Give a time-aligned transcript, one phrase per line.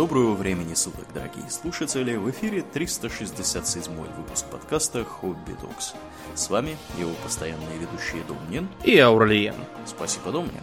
[0.00, 2.16] Доброго времени суток, дорогие слушатели!
[2.16, 5.92] В эфире 367 выпуск подкаста «Хобби Докс».
[6.34, 9.56] С вами его постоянные ведущие Домнин и Аурлиен.
[9.84, 10.62] Спасибо, Домнин.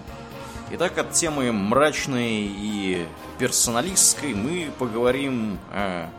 [0.72, 3.06] Итак, от темы мрачной и
[3.38, 6.10] персоналистской мы поговорим о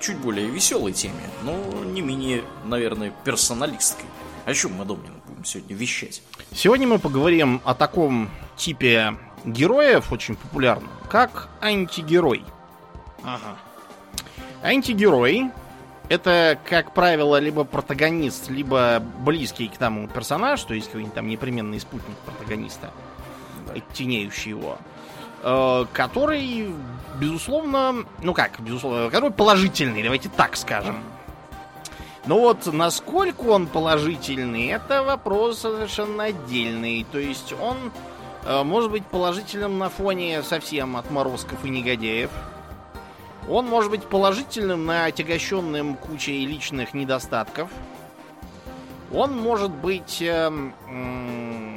[0.00, 4.06] чуть более веселой теме, но не менее, наверное, персоналистской.
[4.46, 6.22] О чем мы, Домнин, будем сегодня вещать?
[6.54, 12.42] Сегодня мы поговорим о таком типе героев, очень популярном, как антигерой.
[13.24, 13.56] Ага.
[14.62, 15.50] Антигерой
[16.08, 21.80] это, как правило, либо протагонист, либо близкий к тому персонаж, то есть какой-нибудь там непременный
[21.80, 22.90] спутник протагониста,
[23.66, 23.74] да.
[23.74, 24.78] оттеняющий его,
[25.42, 26.74] э, который,
[27.18, 31.02] безусловно, ну как, безусловно, который положительный, давайте так скажем.
[32.26, 37.04] Но вот насколько он положительный, это вопрос совершенно отдельный.
[37.10, 37.90] То есть он
[38.44, 42.30] э, может быть положительным на фоне совсем отморозков и негодяев,
[43.48, 47.70] он может быть положительным на отягощенным кучей личных недостатков.
[49.12, 50.50] Он может быть э,
[50.88, 51.76] э,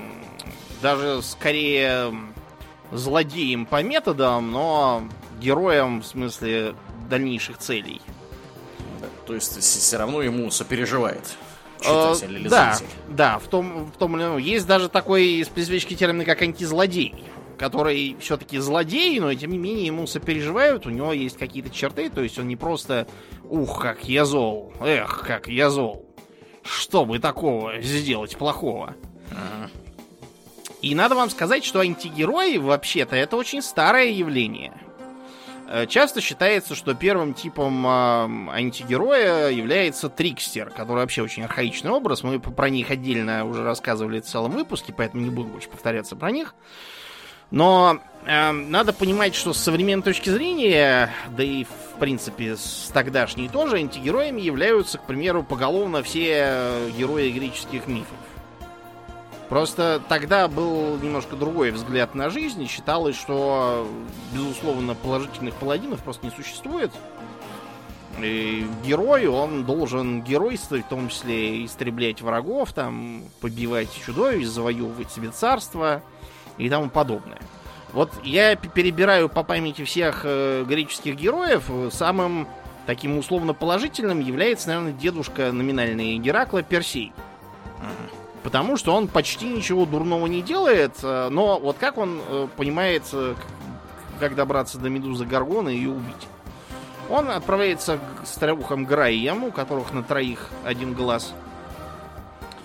[0.81, 2.13] даже скорее
[2.91, 5.03] злодеем по методам, но
[5.41, 6.75] героем в смысле
[7.09, 8.01] дальнейших целей.
[9.01, 11.35] Да, то есть все равно ему сопереживает
[11.81, 12.93] э, читатель или да, зритель.
[13.09, 14.37] Да, в том, в том или ином.
[14.37, 17.15] Есть даже такой специфический термин, как антизлодей
[17.57, 22.21] который все-таки злодей, но тем не менее ему сопереживают, у него есть какие-то черты, то
[22.21, 23.07] есть он не просто
[23.49, 24.73] «Ух, как я зол!
[24.81, 26.05] Эх, как я зол!
[26.63, 28.95] Что бы такого сделать плохого?»
[30.81, 34.71] И надо вам сказать, что антигерои, вообще-то, это очень старое явление.
[35.67, 37.89] Э, часто считается, что первым типом э,
[38.51, 42.21] антигероя является Трикстер, который вообще очень архаичный образ.
[42.21, 46.29] Мы про них отдельно уже рассказывали в целом выпуске, поэтому не буду больше повторяться про
[46.29, 46.53] них.
[47.51, 53.49] Но э, надо понимать, что с современной точки зрения, да и в принципе с тогдашней
[53.49, 58.17] тоже, антигероями являются, к примеру, поголовно все герои греческих мифов.
[59.49, 63.87] Просто тогда был немножко другой взгляд на жизнь, и считалось, что,
[64.33, 66.91] безусловно, положительных паладинов просто не существует.
[68.19, 75.29] И герой, он должен геройствовать, в том числе истреблять врагов, там, побивать чудовищ, завоевывать себе
[75.29, 76.01] царство–
[76.57, 77.39] и тому подобное.
[77.93, 81.69] Вот я перебираю по памяти всех э, греческих героев.
[81.91, 82.47] Самым
[82.85, 87.13] таким условно положительным является, наверное, дедушка номинальный Геракла Персей.
[88.43, 93.03] Потому что он почти ничего дурного не делает, э, но вот как он э, понимает,
[93.13, 93.33] э,
[94.19, 96.27] как добраться до Медузы Гаргона и ее убить.
[97.09, 101.33] Он отправляется к старухам Граем, у которых на троих один глаз–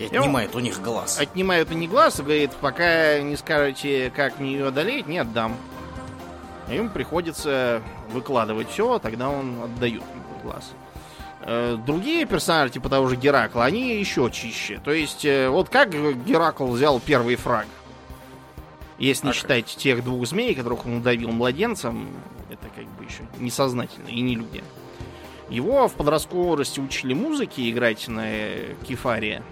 [0.00, 1.20] и отнимает у них глаз.
[1.20, 5.56] Отнимает у них глаз и говорит, пока не скажете, как мне ее одолеть, не отдам.
[6.70, 10.02] Им приходится выкладывать все, тогда он отдает
[10.42, 10.72] глаз.
[11.42, 14.80] Э, другие персонажи, типа того же Геракла, они еще чище.
[14.82, 15.90] То есть, э, вот как
[16.24, 17.66] Геракл взял первый фраг?
[18.98, 19.82] Если не а считать как?
[19.82, 22.08] тех двух змей, которых он удавил младенцем,
[22.50, 24.64] это как бы еще несознательно и не люди.
[25.50, 28.30] Его в подростковом возрасте учили музыке играть на
[28.86, 29.42] кефаре.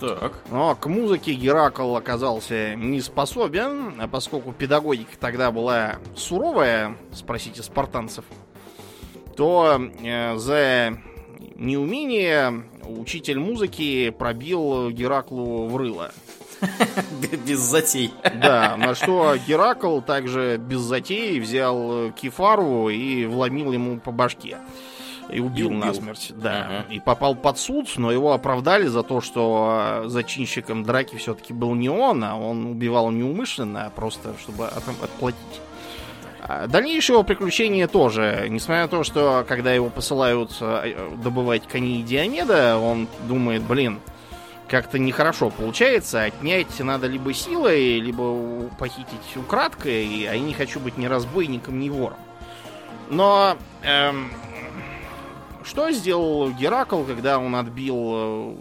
[0.00, 0.32] Так.
[0.50, 8.24] Но к музыке Геракл оказался не способен, а поскольку педагогика тогда была суровая, спросите спартанцев,
[9.36, 10.98] то э, за
[11.56, 16.12] неумение учитель музыки пробил Гераклу в рыло.
[17.46, 18.12] Без затей.
[18.34, 24.58] Да, на что Геракл также без затей взял Кефару и вломил ему по башке.
[25.32, 25.86] И убил, и убил.
[25.86, 26.66] насмерть, да.
[26.66, 26.84] Ага.
[26.90, 31.88] И попал под суд, но его оправдали за то, что зачинщиком драки все-таки был не
[31.88, 35.60] он, а он убивал неумышленно, а просто чтобы от, отплатить.
[36.42, 42.02] А дальнейшие его приключения тоже, несмотря на то, что когда его посылают э, добывать коней
[42.02, 44.00] Диомеда, он думает, блин,
[44.70, 46.22] как-то нехорошо получается.
[46.22, 51.88] Отнять надо либо силой, либо похитить украдкой, а я не хочу быть ни разбойником, ни
[51.88, 52.18] вором.
[53.10, 54.30] Но эм,
[55.64, 58.54] что сделал Геракл, когда он отбил э,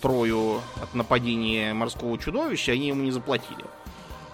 [0.00, 3.64] Трою от нападения морского чудовища, они ему не заплатили.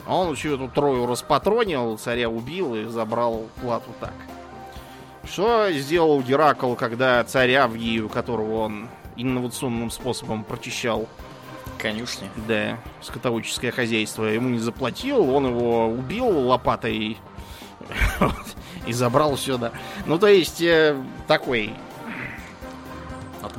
[0.07, 4.15] А он всю эту Трою распатронил, царя убил и забрал плату так.
[5.25, 11.07] Что сделал Геракл, когда царь Авгию, которого он инновационным способом прочищал
[11.79, 12.29] конюшни.
[12.49, 14.25] Да, скотоводческое хозяйство.
[14.25, 17.19] Ему не заплатил, он его убил лопатой
[18.87, 19.73] и забрал сюда.
[20.07, 20.97] Ну, то есть, э,
[21.27, 21.75] такой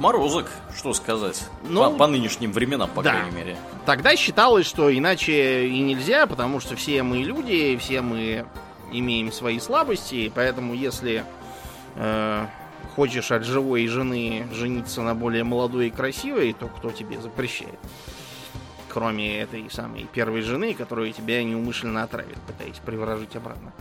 [0.01, 1.47] Отморозок, что сказать.
[1.63, 3.11] Ну, по, по нынешним временам, по да.
[3.11, 3.57] крайней мере.
[3.85, 8.47] Тогда считалось, что иначе и нельзя, потому что все мы люди, все мы
[8.91, 11.23] имеем свои слабости, поэтому если
[11.97, 12.45] э,
[12.95, 17.77] хочешь от живой жены жениться на более молодой и красивой, то кто тебе запрещает?
[18.89, 23.71] Кроме этой самой первой жены, которую тебя неумышленно отравит, пытаясь приворожить обратно.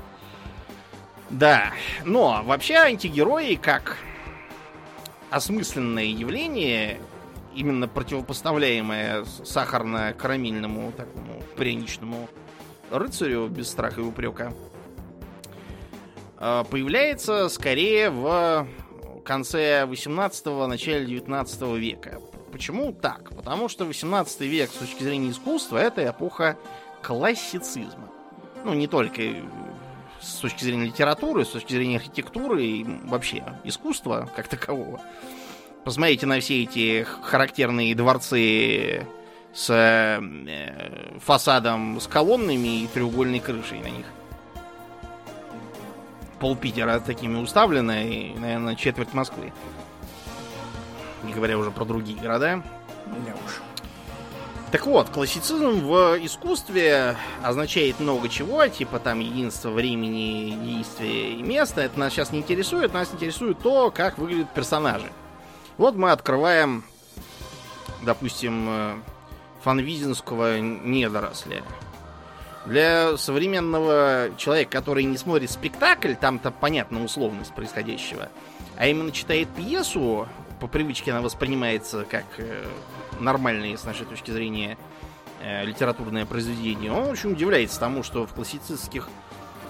[1.31, 1.73] Да,
[2.05, 3.97] но вообще антигерои как
[5.31, 7.01] осмысленное явление,
[7.55, 12.29] именно противопоставляемое сахарно-карамельному такому пряничному
[12.91, 14.53] рыцарю без страха и упрека,
[16.39, 18.67] э, появляется скорее в
[19.25, 22.21] конце 18-го, начале 19 века.
[22.53, 23.31] Почему так?
[23.31, 26.57] Потому что 18 век с точки зрения искусства это эпоха
[27.03, 28.11] классицизма.
[28.65, 29.23] Ну, не только
[30.21, 35.01] с точки зрения литературы, с точки зрения архитектуры и вообще искусства как такового.
[35.85, 39.07] Посмотрите на все эти характерные дворцы
[39.53, 44.07] с э, фасадом с колоннами и треугольной крышей на них.
[46.39, 49.53] Пол Питера такими уставлено и, наверное, четверть Москвы.
[51.25, 52.63] Не говоря уже про другие города.
[53.07, 53.70] Да уж.
[54.71, 61.81] Так вот, классицизм в искусстве означает много чего, типа там единство времени, действия и места.
[61.81, 65.11] Это нас сейчас не интересует, нас интересует то, как выглядят персонажи.
[65.77, 66.85] Вот мы открываем,
[68.03, 68.95] допустим, э,
[69.63, 71.65] фанвизинского недоросля.
[72.65, 78.29] Для современного человека, который не смотрит спектакль, там-то понятна условность происходящего,
[78.77, 80.29] а именно читает пьесу,
[80.61, 82.65] по привычке она воспринимается как э,
[83.19, 84.77] нормальное с нашей точки зрения
[85.43, 89.09] э, литературное произведение, он очень удивляется тому, что в классицистских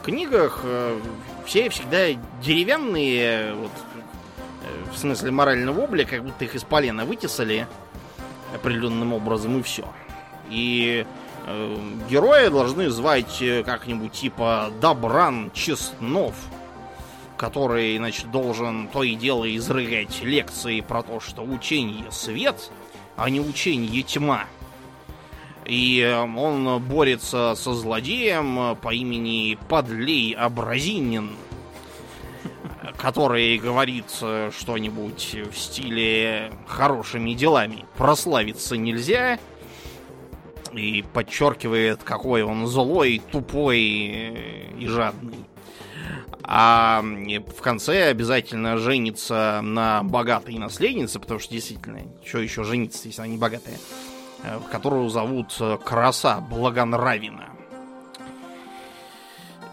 [0.03, 0.99] книгах э,
[1.47, 3.71] все всегда деревянные, вот,
[4.93, 7.67] в смысле морального облика, как будто их из полена вытесали
[8.55, 9.87] определенным образом и все.
[10.49, 11.07] И
[11.47, 11.77] э,
[12.11, 16.35] героя должны звать как-нибудь типа Добран Честнов
[17.41, 22.71] который, значит, должен то и дело изрыгать лекции про то, что учение свет,
[23.17, 24.45] а не учение тьма.
[25.65, 31.31] И э, он борется со злодеем по имени Подлей Абразинин,
[32.99, 39.39] который говорит что-нибудь в стиле «хорошими делами прославиться нельзя»,
[40.75, 45.50] и подчеркивает, какой он злой, тупой и жадный.
[46.43, 53.21] А в конце обязательно женится на богатой наследнице, потому что действительно, что еще жениться, если
[53.21, 53.79] она не богатая,
[54.43, 57.60] э, которую зовут э, Краса Благонравина.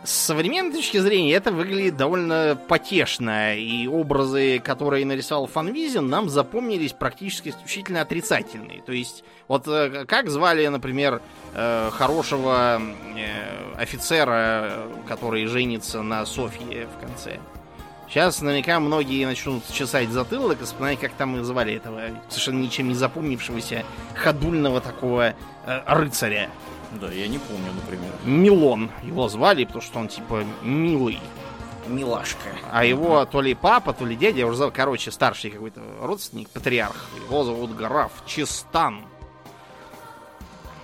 [0.08, 6.94] С современной точки зрения это выглядит довольно потешно, и образы, которые нарисовал Фанвизин, нам запомнились
[6.94, 8.82] практически исключительно отрицательные.
[8.84, 11.22] То есть, вот э, как звали, например,
[11.54, 12.82] э, хорошего
[13.18, 17.40] э, офицера, который женится на Софье в конце?
[18.08, 22.88] Сейчас наверняка многие начнут чесать затылок и вспоминать, как там и звали этого совершенно ничем
[22.88, 23.84] не запомнившегося
[24.16, 25.34] ходульного такого
[25.86, 26.50] рыцаря.
[26.94, 28.12] Да, я не помню, например.
[28.24, 31.20] Милон его звали, потому что он типа милый.
[31.88, 32.50] Милашка.
[32.72, 36.50] А его то ли папа, то ли дядя, я уже знал, короче, старший какой-то родственник,
[36.50, 37.06] патриарх.
[37.24, 39.04] Его зовут граф Чистан.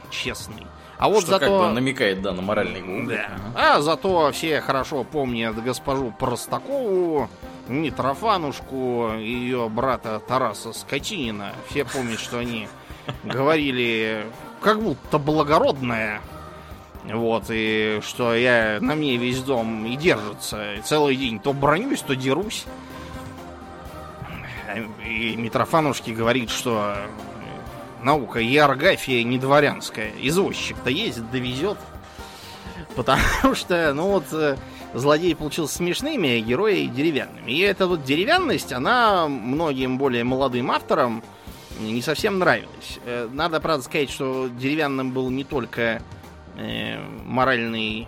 [0.09, 0.65] Честный.
[0.97, 1.45] А вот что зато...
[1.45, 3.09] как бы намекает, да, на моральный губ.
[3.09, 3.27] Да.
[3.55, 7.29] А зато все хорошо помнят госпожу Простакову,
[7.67, 11.53] Митрофанушку и ее брата Тараса Скотинина.
[11.69, 12.69] Все помнят, что они
[13.23, 14.25] говорили
[14.63, 16.21] как будто благородная.
[17.03, 20.75] Вот, и что я на мне весь дом и держится.
[20.75, 22.65] И целый день то бронюсь, то дерусь.
[25.05, 26.95] И Митрофанушки говорит, что
[28.01, 30.11] наука Иоргафия не дворянская.
[30.21, 31.77] Извозчик-то ездит, довезет.
[32.95, 33.21] Потому
[33.53, 34.55] что, ну вот, э,
[34.93, 37.51] злодей получился смешными, а герои деревянными.
[37.51, 41.21] И эта вот деревянность, она многим более молодым авторам
[41.79, 42.99] не совсем нравилось.
[43.05, 46.01] Э, надо, правда, сказать, что деревянным был не только
[46.57, 48.07] э, моральный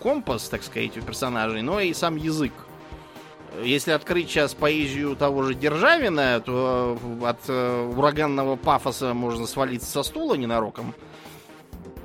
[0.00, 2.52] компас, так сказать, у персонажей, но и сам язык.
[3.62, 10.02] Если открыть сейчас поэзию того же Державина, то от э, ураганного пафоса можно свалиться со
[10.02, 10.94] стула ненароком.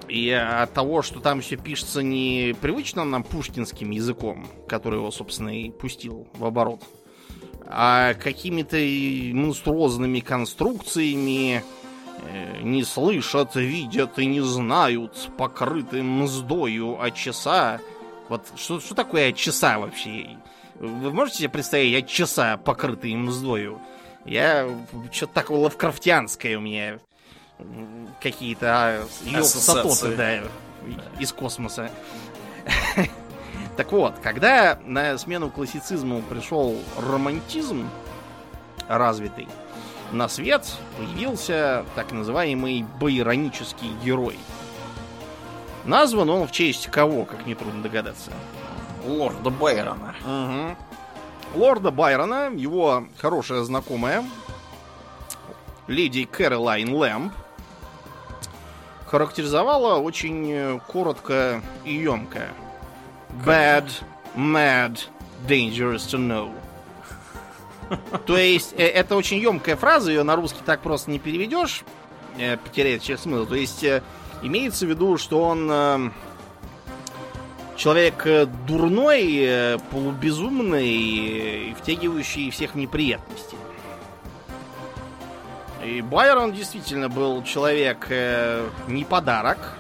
[0.08, 5.56] И от того, что там все пишется не привычным нам пушкинским языком, который его, собственно,
[5.56, 6.82] и пустил в оборот,
[7.70, 8.78] а какими-то
[9.36, 11.64] монструозными конструкциями
[12.24, 17.80] э, не слышат, видят и не знают, покрыты мздою от часа.
[18.28, 20.38] Вот что, что такое от часа вообще?
[20.80, 23.80] Вы можете себе представить от часа, покрытые мздою?
[24.26, 24.68] Я
[25.12, 27.00] что-то такое лавкрафтианское у меня
[28.20, 30.40] какие-то а, сатоты, да,
[31.20, 31.92] из космоса.
[33.80, 37.90] Так вот, когда на смену классицизму пришел романтизм
[38.90, 39.48] развитый,
[40.12, 44.38] на свет появился так называемый байронический герой.
[45.86, 48.32] Назван он в честь кого, как нетрудно догадаться?
[49.06, 50.14] Лорда Байрона.
[50.26, 51.58] Угу.
[51.58, 54.26] Лорда Байрона, его хорошая знакомая,
[55.88, 57.32] леди Кэролайн Лэмп,
[59.06, 62.50] характеризовала очень коротко и емко.
[63.46, 63.90] Bad,
[64.36, 65.00] mad,
[65.48, 66.54] dangerous to know.
[68.26, 71.84] То есть, э, это очень емкая фраза, ее на русский так просто не переведешь,
[72.38, 73.46] э, потеряет через смысл.
[73.46, 74.04] То есть, э,
[74.42, 76.12] имеется в виду, что он
[77.76, 78.28] человек
[78.68, 83.56] дурной, полубезумный, втягивающий всех в неприятности.
[85.84, 88.10] И Байрон действительно был человек
[88.88, 89.79] не подарок.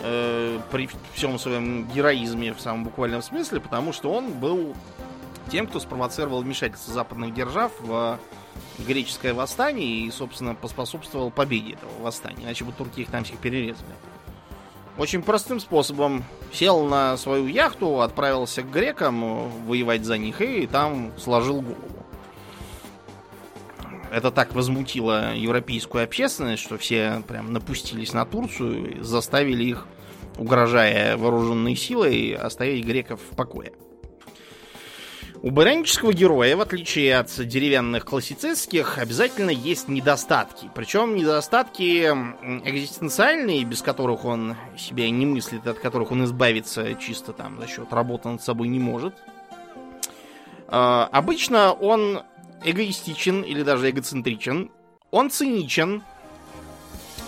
[0.00, 4.74] Э, при всем своем героизме в самом буквальном смысле, потому что он был
[5.50, 8.18] тем, кто спровоцировал вмешательство западных держав в
[8.78, 12.44] греческое восстание и, собственно, поспособствовал победе этого восстания.
[12.44, 13.88] Иначе бы турки их там всех перерезали.
[14.98, 21.12] Очень простым способом сел на свою яхту, отправился к грекам воевать за них и там
[21.18, 22.05] сложил голову
[24.12, 29.86] это так возмутило европейскую общественность, что все прям напустились на Турцию заставили их,
[30.38, 33.72] угрожая вооруженной силой, оставить греков в покое.
[35.42, 40.70] У баранического героя, в отличие от деревянных классицистских, обязательно есть недостатки.
[40.74, 42.06] Причем недостатки
[42.64, 47.92] экзистенциальные, без которых он себя не мыслит, от которых он избавиться чисто там за счет
[47.92, 49.14] работы над собой не может.
[50.68, 52.22] А, обычно он
[52.66, 54.70] эгоистичен или даже эгоцентричен,
[55.10, 56.02] он циничен,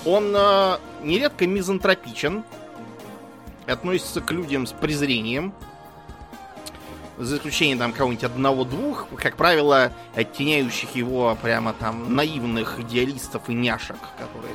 [0.04, 2.44] он э, нередко мизантропичен,
[3.66, 5.54] относится к людям с презрением,
[7.18, 13.98] за исключением там кого-нибудь одного-двух, как правило, оттеняющих его прямо там наивных идеалистов и няшек,
[14.18, 14.54] которые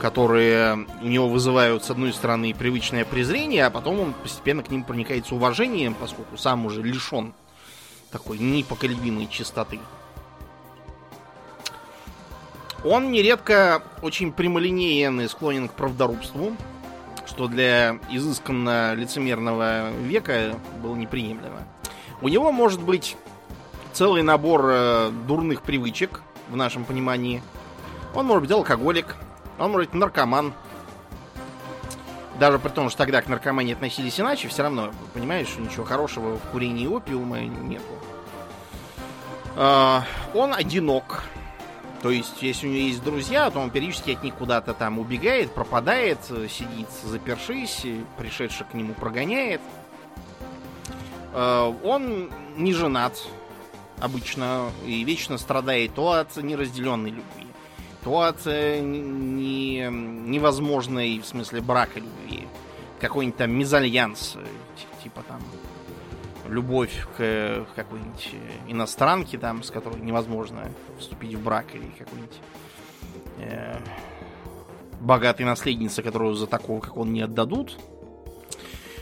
[0.00, 4.82] которые у него вызывают, с одной стороны, привычное презрение, а потом он постепенно к ним
[4.82, 7.34] проникается уважением, поскольку сам уже лишен
[8.12, 9.80] такой непоколебимой чистоты.
[12.84, 16.56] Он нередко очень прямолинеен и склонен к правдорубству,
[17.26, 21.66] что для изысканно лицемерного века было неприемлемо.
[22.20, 23.16] У него может быть
[23.92, 27.42] целый набор э, дурных привычек, в нашем понимании.
[28.14, 29.16] Он может быть алкоголик,
[29.58, 30.52] он может быть наркоман.
[32.38, 36.50] Даже при том, что тогда к наркомании относились иначе, все равно, понимаешь, ничего хорошего в
[36.50, 37.84] курении опиума нету.
[39.54, 40.02] Uh,
[40.34, 41.24] он одинок.
[42.00, 45.52] То есть, если у него есть друзья, то он периодически от них куда-то там убегает,
[45.52, 46.18] пропадает,
[46.50, 47.86] сидит запершись,
[48.18, 49.60] пришедший к нему прогоняет.
[51.32, 53.14] Uh, он не женат
[54.02, 57.46] обычно и вечно страдает то от неразделенной любви,
[58.02, 62.48] то от э, не, невозможной, в смысле, брака любви.
[63.00, 64.44] Какой-нибудь там мезальянс, э,
[65.02, 65.40] типа там
[66.48, 68.30] любовь к какой-нибудь
[68.68, 72.38] иностранке, там, с которой невозможно вступить в брак, или какой-нибудь
[73.38, 73.78] э,
[75.00, 77.78] богатой наследнице, которую за такого, как он, не отдадут.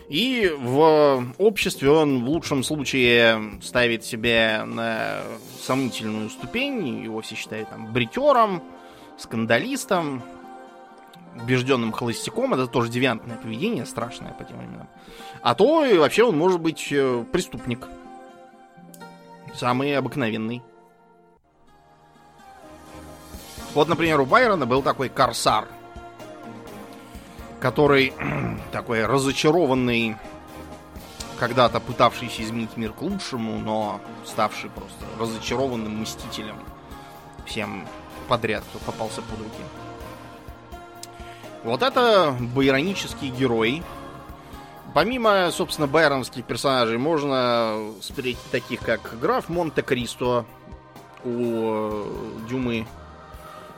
[0.09, 5.20] И в обществе он в лучшем случае ставит себя на
[5.61, 8.61] сомнительную ступень, его все считают там бритером,
[9.16, 10.23] скандалистом,
[11.34, 12.54] убежденным холостяком.
[12.54, 14.88] Это тоже девиантное поведение, страшное по тем временам.
[15.42, 17.87] А то и вообще он может быть э, преступник.
[19.54, 20.62] Самый обыкновенный.
[23.75, 25.68] Вот, например, у Байрона был такой корсар,
[27.60, 28.12] который
[28.72, 30.16] такой разочарованный,
[31.38, 36.56] когда-то пытавшийся изменить мир к лучшему, но ставший просто разочарованным мстителем
[37.46, 37.87] всем
[38.28, 39.62] подряд, кто попался под руки.
[41.64, 43.83] Вот это байронический герой,
[44.93, 50.45] Помимо, собственно, байроновских персонажей, можно встретить таких, как граф Монте-Кристо
[51.25, 52.05] у э,
[52.49, 52.87] Дюмы.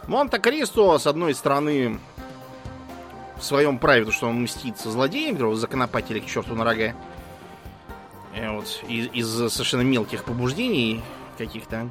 [0.06, 2.00] Монте-Кристо, с одной стороны,
[3.36, 5.56] в своем праве, то, что он мстит со злодеем, которого
[6.20, 6.94] к черту на рога.
[8.34, 11.02] И вот, из, из совершенно мелких побуждений
[11.36, 11.90] каких-то.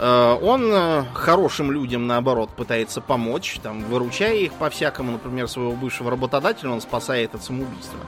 [0.00, 5.12] Э, он э, хорошим людям, наоборот, пытается помочь, там, выручая их по-всякому.
[5.12, 7.98] Например, своего бывшего работодателя он спасает от самоубийства.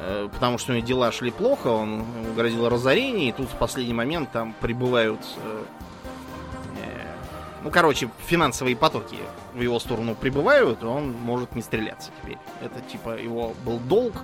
[0.00, 3.94] Э, потому что у него дела шли плохо, он грозил разорение, и тут в последний
[3.94, 5.20] момент там прибывают
[7.64, 9.18] Ну, короче, финансовые потоки
[9.54, 12.38] в его сторону прибывают, и он может не стреляться теперь.
[12.60, 14.14] Это типа его был долг,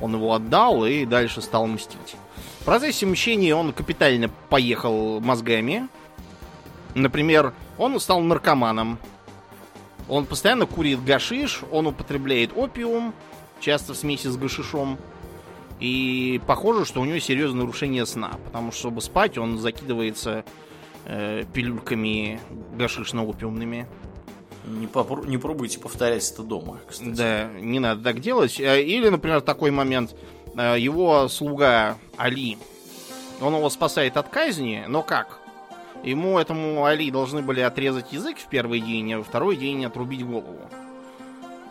[0.00, 2.16] он его отдал и дальше стал мстить.
[2.60, 5.88] В процессе мщения он капитально поехал мозгами.
[6.94, 8.98] Например, он стал наркоманом.
[10.08, 13.12] Он постоянно курит гашиш, он употребляет опиум,
[13.60, 14.98] часто в смеси с гашишом.
[15.80, 20.44] И похоже, что у него серьезное нарушение сна, потому что, чтобы спать, он закидывается
[21.04, 22.40] э, пилюльками
[22.76, 23.86] гашишно-опиумными.
[24.66, 27.08] Не, попро- не пробуйте повторять это дома, кстати.
[27.10, 28.58] Да, не надо так делать.
[28.58, 30.14] Э, или, например, такой момент.
[30.56, 32.58] Э, его слуга Али,
[33.40, 35.38] он его спасает от казни, но как?
[36.02, 40.24] Ему, этому Али, должны были отрезать язык в первый день, а во второй день отрубить
[40.24, 40.60] голову.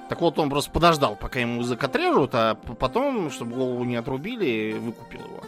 [0.10, 4.74] Так вот, он просто подождал, пока ему язык отрежут, а потом, чтобы голову не отрубили,
[4.74, 5.44] выкупил его.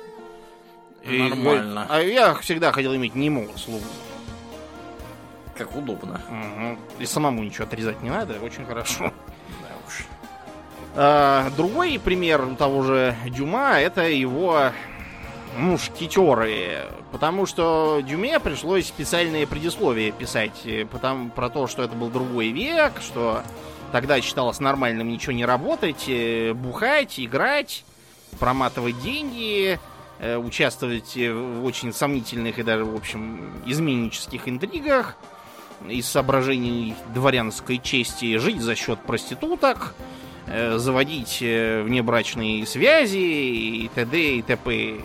[1.05, 1.87] Нормально.
[1.89, 3.85] И, а я всегда хотел иметь немого слугу.
[5.57, 6.21] Как удобно.
[6.29, 7.01] Угу.
[7.01, 9.11] И самому ничего отрезать не надо, очень хорошо.
[9.61, 10.05] Да уж.
[10.95, 14.71] А, другой пример того же Дюма это его
[15.57, 16.85] мушкетеры.
[17.11, 22.49] Потому что Дюме пришлось специальные предисловия писать э, потому, про то, что это был другой
[22.49, 23.43] век, что
[23.91, 27.85] тогда считалось нормальным ничего не работать, э, бухать, играть,
[28.39, 29.79] проматывать деньги,
[30.19, 35.15] э, участвовать в очень сомнительных и даже, в общем, изменнических интригах
[35.87, 39.93] из соображений дворянской чести жить за счет проституток,
[40.47, 44.37] э, заводить э, внебрачные связи и т.д.
[44.37, 45.01] и т.п.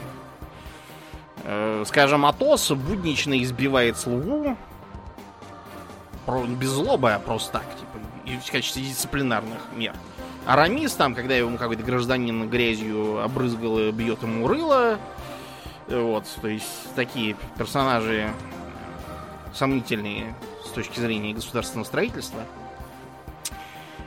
[1.45, 4.57] Э, скажем, Атос буднично избивает слугу
[6.27, 9.95] без злобы, а просто так, типа, в качестве дисциплинарных мер.
[10.47, 14.99] Арамис там, когда ему какой-то гражданин грязью обрызгал и бьет ему рыло.
[15.89, 18.33] Вот, то есть такие персонажи
[19.53, 20.35] сомнительные
[20.73, 22.43] точки зрения государственного строительства.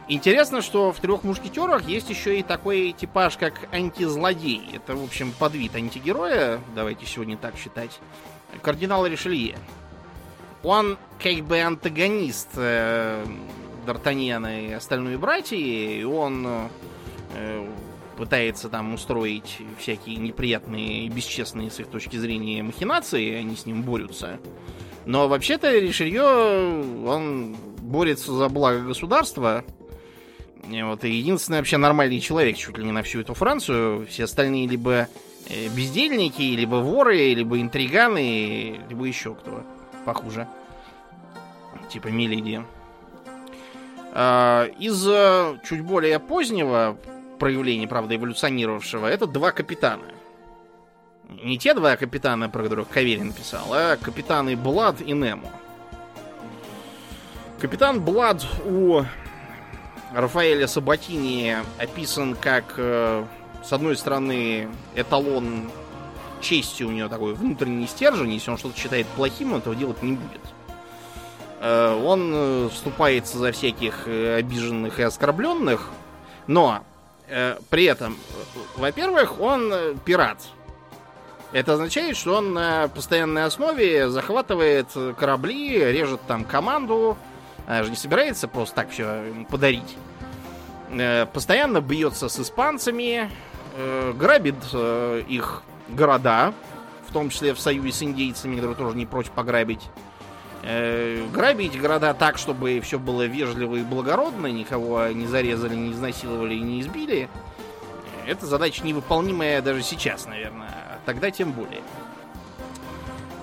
[0.08, 4.70] Интересно, что в трех мушкетерах есть еще и такой типаж, как антизлодей.
[4.74, 8.00] Это, в общем, подвид антигероя, давайте сегодня так считать.
[8.62, 9.58] Кардинал Ришелье.
[10.62, 13.26] Он как бы антагонист э,
[13.86, 16.70] Д'Артаньяна и остальной братьи, и он
[17.34, 17.68] э,
[18.18, 23.84] пытается там устроить всякие неприятные и бесчестные с их точки зрения махинации, они с ним
[23.84, 24.40] борются.
[25.06, 29.64] Но вообще-то Ришелье, он борется за благо государства.
[30.70, 34.08] И вот и единственный вообще нормальный человек чуть ли не на всю эту Францию.
[34.08, 35.08] Все остальные либо
[35.48, 39.64] э, бездельники, либо воры, либо интриганы, либо еще кто
[40.06, 40.48] похуже.
[41.92, 42.64] Типа Миледи.
[44.14, 46.98] А, из э, чуть более позднего
[47.38, 50.06] проявления, правда, эволюционировавшего, это два капитана.
[51.30, 55.50] Не те два капитана, про которых Каверин писал, а капитаны Блад и Немо.
[57.60, 59.04] Капитан Блад у
[60.14, 63.26] Рафаэля Сабатини описан как, э,
[63.64, 65.70] с одной стороны, эталон
[66.42, 68.32] чести у него такой внутренний стержень.
[68.34, 70.42] Если он что-то считает плохим, он этого делать не будет.
[71.60, 75.90] Э, он э, вступается за всяких обиженных и оскорбленных,
[76.48, 76.84] но
[77.72, 78.16] при этом,
[78.78, 80.38] во-первых, он пират.
[81.52, 87.18] Это означает, что он на постоянной основе захватывает корабли, режет там команду,
[87.68, 89.96] а же не собирается просто так все подарить.
[90.92, 93.30] Э, постоянно бьется с испанцами,
[93.76, 96.54] э, грабит э, их города,
[97.08, 99.90] в том числе в союзе с индейцами, которые тоже не прочь пограбить.
[101.32, 106.60] Грабить города так, чтобы все было вежливо и благородно, никого не зарезали, не изнасиловали и
[106.60, 107.30] не избили.
[108.26, 111.82] Это задача невыполнимая даже сейчас, наверное тогда тем более.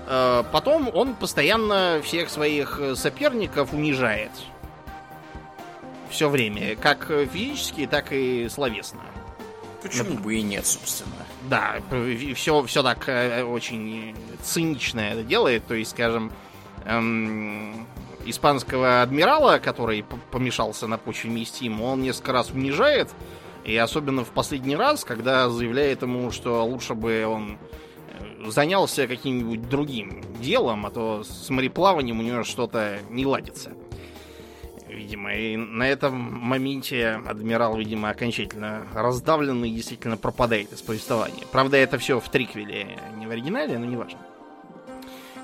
[0.07, 4.33] Э, потом он постоянно всех своих соперников унижает.
[6.11, 6.77] Все время.
[6.77, 9.01] Как физически, так и словесно.
[9.83, 11.11] Почему бы и нет, собственно.
[11.49, 11.77] Да,
[12.37, 15.67] все, все так э, очень цинично это делает.
[15.67, 16.31] То есть, скажем,
[16.85, 17.87] эм,
[18.25, 23.09] испанского адмирала, который помешался на почве мести ему, он несколько раз унижает,
[23.65, 27.59] и особенно в последний раз, когда заявляет ему, что лучше бы он
[28.09, 33.73] э, занялся каким-нибудь другим делом, а то с мореплаванием у него что-то не ладится.
[34.89, 41.45] Видимо, и на этом моменте адмирал, видимо, окончательно раздавлен и действительно пропадает из повествования.
[41.51, 44.19] Правда, это все в триквеле, не в оригинале, но неважно.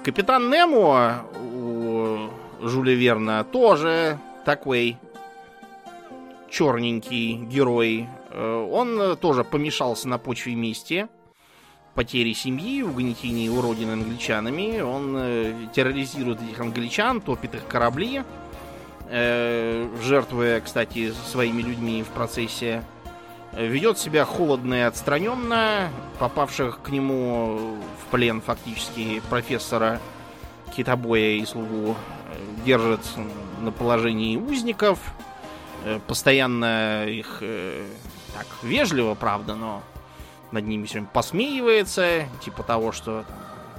[0.04, 2.28] Капитан Немо у
[2.60, 4.96] Жюля Верна тоже такой
[6.50, 11.08] черненький герой, э, он тоже помешался на почве мести.
[11.94, 14.80] потере семьи, угнетении уродины англичанами.
[14.80, 18.22] Он э, терроризирует этих англичан, топит их корабли,
[19.08, 22.84] э, жертвуя, кстати, своими людьми в процессе.
[23.52, 25.88] Ведет себя холодно и отстраненно.
[26.20, 30.00] Попавших к нему в плен фактически профессора
[30.76, 33.00] Китобоя и слугу э, держит
[33.60, 35.00] на положении узников.
[35.84, 37.86] Э, постоянно их э,
[38.34, 39.82] так вежливо, правда, но
[40.50, 43.24] над ними все время посмеивается, типа того, что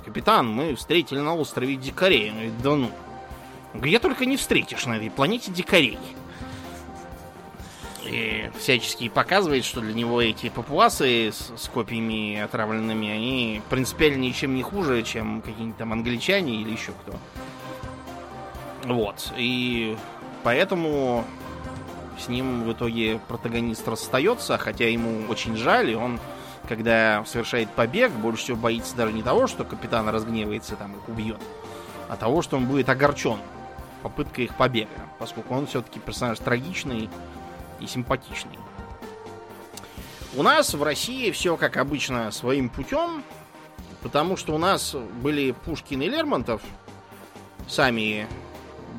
[0.06, 2.32] капитан, мы встретили на острове дикарей.
[2.32, 2.92] Он да ну.
[3.74, 6.00] Где только не встретишь на этой планете дикарей.
[8.06, 14.56] И всячески показывает, что для него эти папуасы с, с копиями отравленными, они принципиально ничем
[14.56, 17.20] не хуже, чем какие-нибудь там англичане или еще кто.
[18.86, 19.32] Вот.
[19.38, 19.96] И
[20.44, 21.24] поэтому
[22.20, 26.20] с ним в итоге протагонист расстается, хотя ему очень жаль, и он,
[26.68, 31.42] когда совершает побег, больше всего боится даже не того, что капитан разгневается, там их убьет,
[32.10, 33.38] а того, что он будет огорчен
[34.04, 37.10] попыткой их побега, поскольку он все-таки персонаж трагичный
[37.80, 38.60] и симпатичный.
[40.36, 43.24] У нас в России все, как обычно, своим путем,
[44.02, 46.62] потому что у нас были Пушкин и Лермонтов,
[47.68, 48.28] сами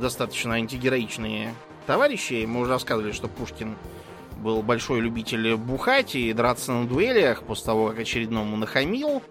[0.00, 1.54] достаточно антигероичные
[1.86, 2.44] товарищи.
[2.46, 3.76] Мы уже рассказывали, что Пушкин
[4.38, 9.22] был большой любитель бухать и драться на дуэлях после того, как очередному нахамил.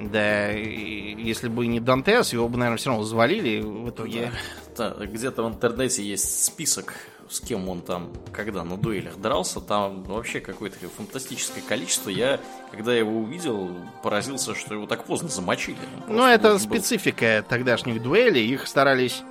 [0.00, 4.32] Да, если бы не Дантес, его бы, наверное, все равно завалили в итоге.
[4.76, 6.94] Да, где-то в интернете есть список,
[7.28, 9.60] с кем он там, когда на дуэлях дрался.
[9.60, 12.10] Там вообще какое-то фантастическое количество.
[12.10, 12.38] Я,
[12.70, 13.70] когда его увидел,
[14.02, 15.78] поразился, что его так поздно замочили.
[16.06, 17.48] Ну, это специфика был...
[17.48, 18.46] тогдашних дуэлей.
[18.46, 19.22] Их старались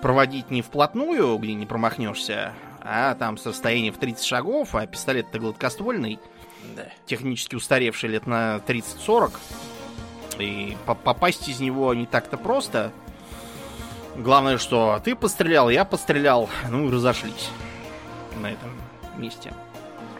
[0.00, 5.38] проводить не вплотную, где не промахнешься, а там с расстояния в 30 шагов, а пистолет-то
[5.38, 6.18] гладкоствольный,
[6.76, 6.86] да.
[7.06, 9.32] технически устаревший лет на 30-40.
[10.38, 12.92] И попасть из него не так-то просто.
[14.16, 17.50] Главное, что ты пострелял, я пострелял, ну и разошлись
[18.40, 18.70] на этом
[19.16, 19.52] месте.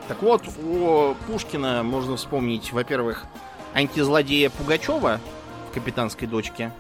[0.08, 3.26] Так вот, у Пушкина можно вспомнить, во-первых,
[3.74, 5.20] антизлодея Пугачева
[5.68, 6.72] в «Капитанской дочке».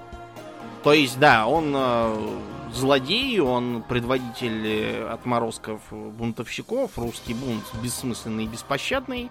[0.82, 2.38] То есть, да, он э,
[2.72, 9.30] злодей, он предводитель э, отморозков бунтовщиков, русский бунт бессмысленный и беспощадный.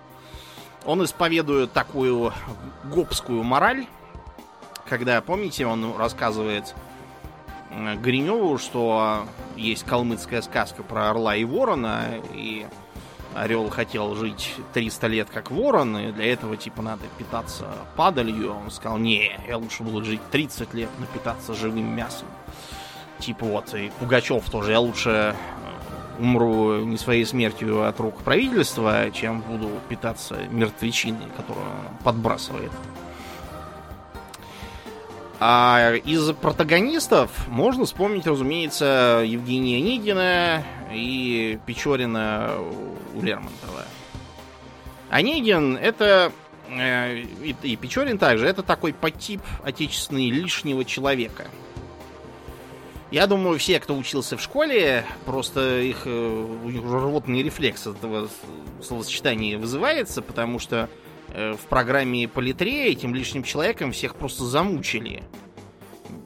[0.86, 2.34] Он исповедует такую
[2.86, 3.86] гопскую мораль,
[4.88, 6.74] когда, помните, он рассказывает
[7.72, 9.26] э, Гриневу, что
[9.56, 12.66] есть калмыцкая сказка про орла и ворона, и
[13.36, 18.56] орел хотел жить 300 лет как ворон, и для этого, типа, надо питаться падалью.
[18.56, 22.28] Он сказал, не, я лучше буду жить 30 лет, но питаться живым мясом.
[23.20, 25.34] Типа вот, и Пугачев тоже, я лучше э,
[26.20, 31.66] умру не своей смертью от рук правительства, чем буду питаться мертвечиной, которую
[32.04, 32.72] подбрасывает.
[35.42, 42.52] А из протагонистов можно вспомнить, разумеется, Евгения Онегина и Печорина
[43.14, 43.86] у Лермонтова.
[45.10, 46.32] Онегин это
[46.70, 47.24] э,
[47.64, 51.46] и Печорин также, это такой подтип отечественный лишнего человека–
[53.12, 58.30] я думаю, все, кто учился в школе, просто их, э, у рвотный рефлекс этого
[58.84, 60.90] словосочетания вызывается, потому что
[61.30, 65.24] э, в программе по литре этим лишним человеком всех просто замучили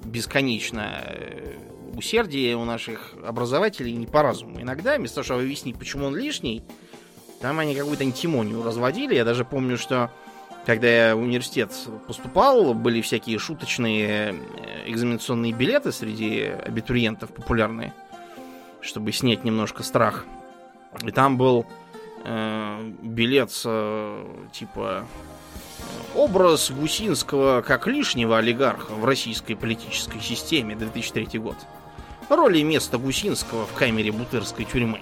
[0.04, 1.02] бесконечно.
[1.06, 1.58] Э,
[1.96, 4.60] усердие у наших образователей не по разуму.
[4.62, 6.64] Иногда, вместо того, чтобы объяснить, почему он лишний,
[7.40, 9.16] там они какую-то антимонию разводили.
[9.16, 10.12] Я даже помню, что
[10.66, 11.72] когда я в университет
[12.08, 14.36] поступал, были всякие шуточные
[14.86, 17.94] экзаменационные билеты среди абитуриентов популярные,
[18.82, 20.26] чтобы снять немножко страх.
[21.02, 21.66] И там был
[22.24, 25.06] э, билет э, типа
[26.16, 31.58] образ Гусинского как лишнего олигарха в российской политической системе 2003 год.
[32.30, 35.02] Роли и место Гусинского в камере Бутырской тюрьмы.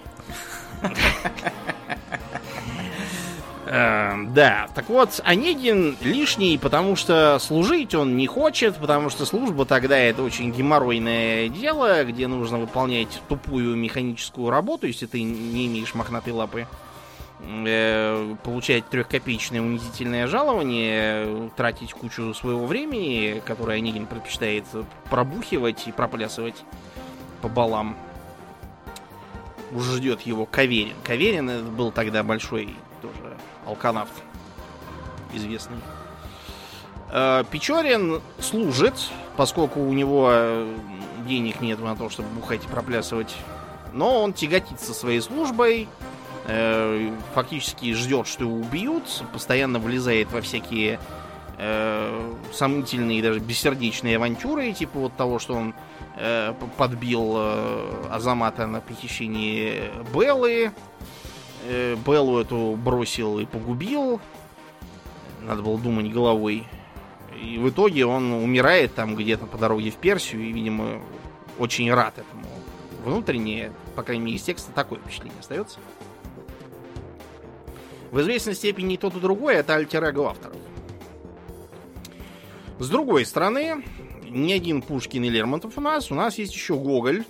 [3.74, 9.64] Э, да, так вот, Онегин лишний, потому что служить он не хочет, потому что служба
[9.64, 15.96] тогда это очень геморройное дело, где нужно выполнять тупую механическую работу, если ты не имеешь
[15.96, 16.68] мохнатой лапы.
[17.40, 24.66] Э, получать трехкопеечное унизительное жалование, тратить кучу своего времени, которое Онегин предпочитает
[25.10, 26.62] пробухивать и проплясывать
[27.42, 27.96] по балам.
[29.72, 30.96] Уже ждет его Каверин.
[31.06, 32.76] Каверин был тогда большой
[33.72, 34.12] алканавт
[35.34, 35.78] известный.
[37.10, 38.94] Э, Печорин служит,
[39.38, 40.78] поскольку у него э,
[41.28, 43.36] денег нет на то, чтобы бухать и проплясывать.
[43.94, 45.88] Но он тяготится своей службой,
[46.48, 51.00] э, фактически ждет, что его убьют, постоянно влезает во всякие
[51.58, 55.74] э, сомнительные даже бессердечные авантюры, типа вот того, что он
[56.18, 60.72] э, подбил э, Азамата на похищение Беллы,
[61.68, 64.20] Беллу эту бросил и погубил,
[65.42, 66.68] надо было думать головой.
[67.42, 71.02] И в итоге он умирает там где-то по дороге в Персию, и, видимо,
[71.58, 72.46] очень рад этому.
[73.04, 75.80] Внутренне, по крайней мере, из текста такое впечатление остается.
[78.12, 80.58] В известной степени и тот, и другой это альтер авторов.
[82.78, 83.84] С другой стороны,
[84.30, 87.24] не один Пушкин и Лермонтов у нас, у нас есть еще Гоголь,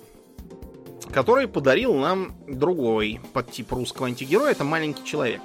[1.12, 5.42] который подарил нам другой подтип русского антигероя, это маленький человек.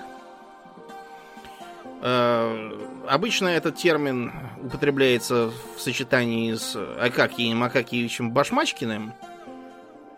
[2.02, 2.72] Э,
[3.08, 4.32] обычно этот термин
[4.64, 9.14] употребляется в сочетании с Акакием Акакиевичем Башмачкиным,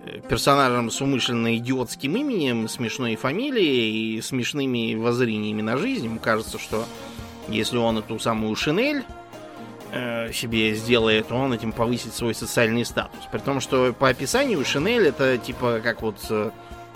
[0.05, 6.05] э, персонажем с умышленно идиотским именем, смешной фамилией и смешными воззрениями на жизнь.
[6.05, 6.85] Ему кажется, что
[7.47, 9.03] если он эту самую шинель
[9.91, 13.21] э, себе сделает, он этим повысит свой социальный статус.
[13.31, 16.51] При том, что по описанию шинель это типа как вот, э,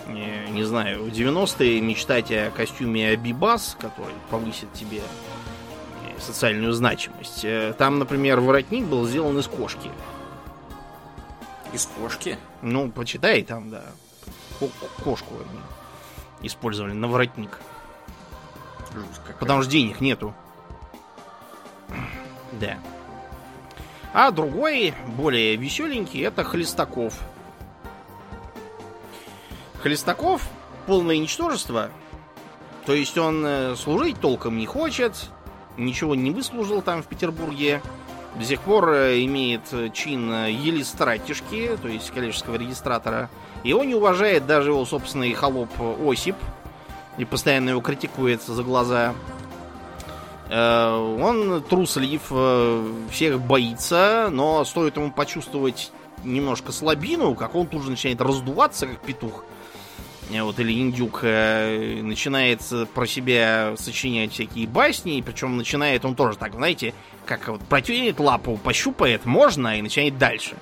[0.08, 7.43] не знаю, в 90-е мечтать о костюме Абибас, который повысит тебе э, социальную значимость.
[7.43, 9.89] Э, там, например, воротник был сделан из кошки.
[11.73, 12.38] Из кошки?
[12.62, 13.84] Ну, почитай там, да.
[15.03, 15.34] Кошку
[16.41, 17.60] использовали на воротник.
[19.39, 20.34] Потому что денег нету.
[22.59, 22.77] Да.
[24.13, 27.19] А другой, более веселенький, это Хлестаков.
[29.81, 30.47] Хлестаков
[30.85, 31.89] полное ничтожество.
[32.85, 35.15] То есть он э, служить толком не хочет,
[35.77, 37.81] ничего не выслужил там в Петербурге.
[38.35, 43.29] До сих пор э, имеет чин елистратишки, то есть коллежского регистратора.
[43.63, 45.69] Его не уважает даже его собственный холоп
[46.05, 46.35] Осип.
[47.17, 49.13] И постоянно его критикует за глаза.
[50.53, 55.91] Э, он труслив, э, всех боится, но стоит ему почувствовать
[56.23, 59.45] немножко слабину, как он тут же начинает раздуваться, как петух.
[60.31, 62.61] Э, вот, или индюк начинает
[62.93, 66.93] про себя сочинять всякие басни, причем начинает он тоже так, знаете,
[67.25, 70.55] как вот протянет лапу, пощупает, можно, и начинает дальше.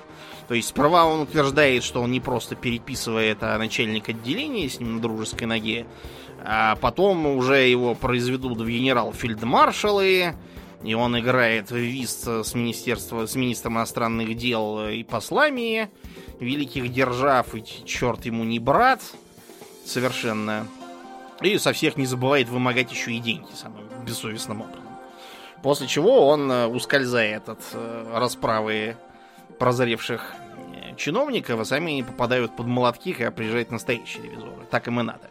[0.48, 4.96] То есть справа он утверждает, что он не просто переписывает, а начальник отделения с ним
[4.96, 5.86] на дружеской ноге,
[6.44, 10.34] а потом уже его произведут в генерал-фельдмаршалы,
[10.82, 15.90] и он играет в вист с, министерства, с министром иностранных дел и послами
[16.40, 19.00] великих держав, и черт ему не брат
[19.86, 20.66] совершенно.
[21.40, 24.82] И со всех не забывает вымогать еще и деньги самым бессовестным образом.
[25.62, 28.96] После чего он э, ускользает от э, расправы
[29.62, 30.34] прозревших
[30.74, 34.66] э, чиновников, а сами они попадают под молотки, когда приезжают настоящие ревизоры.
[34.72, 35.30] Так им и надо.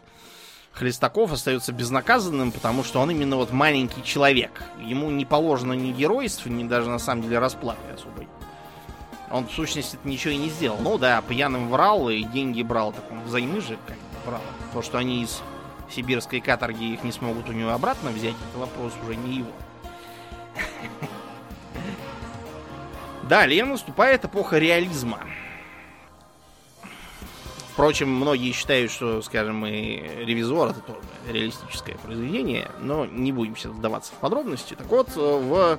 [0.72, 4.62] Хлестаков остается безнаказанным, потому что он именно вот маленький человек.
[4.80, 8.26] Ему не положено ни геройств, ни даже на самом деле расплаты особой.
[9.30, 10.78] Он, в сущности, ничего и не сделал.
[10.80, 14.40] Ну да, пьяным врал и деньги брал, так он взаймы же как брал.
[14.72, 15.42] То, что они из
[15.90, 19.52] сибирской каторги их не смогут у него обратно взять, это вопрос уже не его.
[23.32, 25.20] Далее наступает эпоха реализма.
[27.72, 30.98] Впрочем, многие считают, что, скажем, и ревизор это тоже
[31.30, 34.74] реалистическое произведение, но не будем сейчас вдаваться в подробности.
[34.74, 35.78] Так вот, в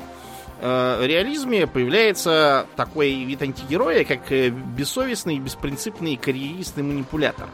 [0.62, 7.50] э, реализме появляется такой вид антигероя, как э, бессовестный, беспринципный карьерист и манипулятор.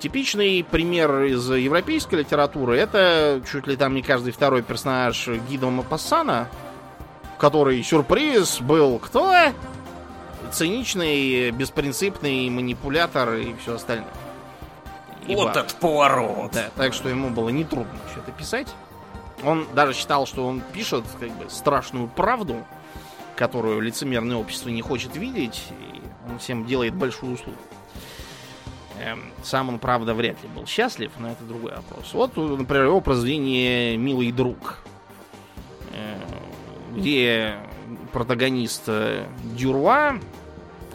[0.00, 6.48] Типичный пример из европейской литературы это чуть ли там не каждый второй персонаж Гидо Мапассана,
[7.38, 9.32] который, сюрприз, был кто?
[10.54, 14.08] циничный, беспринципный манипулятор и все остальное.
[15.26, 16.52] Ибо, вот этот поворот!
[16.52, 18.68] Да, так что ему было нетрудно все это писать.
[19.42, 22.64] Он даже считал, что он пишет как бы страшную правду,
[23.36, 27.58] которую лицемерное общество не хочет видеть, и он всем делает большую услугу.
[29.00, 32.12] Эм, сам он, правда, вряд ли был счастлив, но это другой вопрос.
[32.12, 34.78] Вот, например, его произведение «Милый друг»,
[35.92, 36.18] э,
[36.96, 37.56] где
[38.12, 39.26] протагонист э,
[39.56, 40.18] Дюруа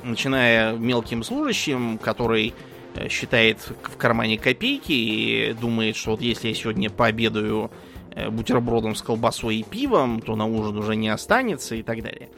[0.03, 2.53] начиная мелким служащим, который
[2.95, 7.71] э, считает в кармане копейки и думает, что вот если я сегодня пообедаю
[8.11, 12.29] э, бутербродом с колбасой и пивом, то на ужин уже не останется и так далее.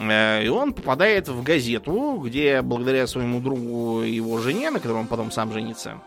[0.00, 5.06] И он попадает в газету, где благодаря своему другу и его жене, на котором он
[5.08, 6.00] потом сам женится,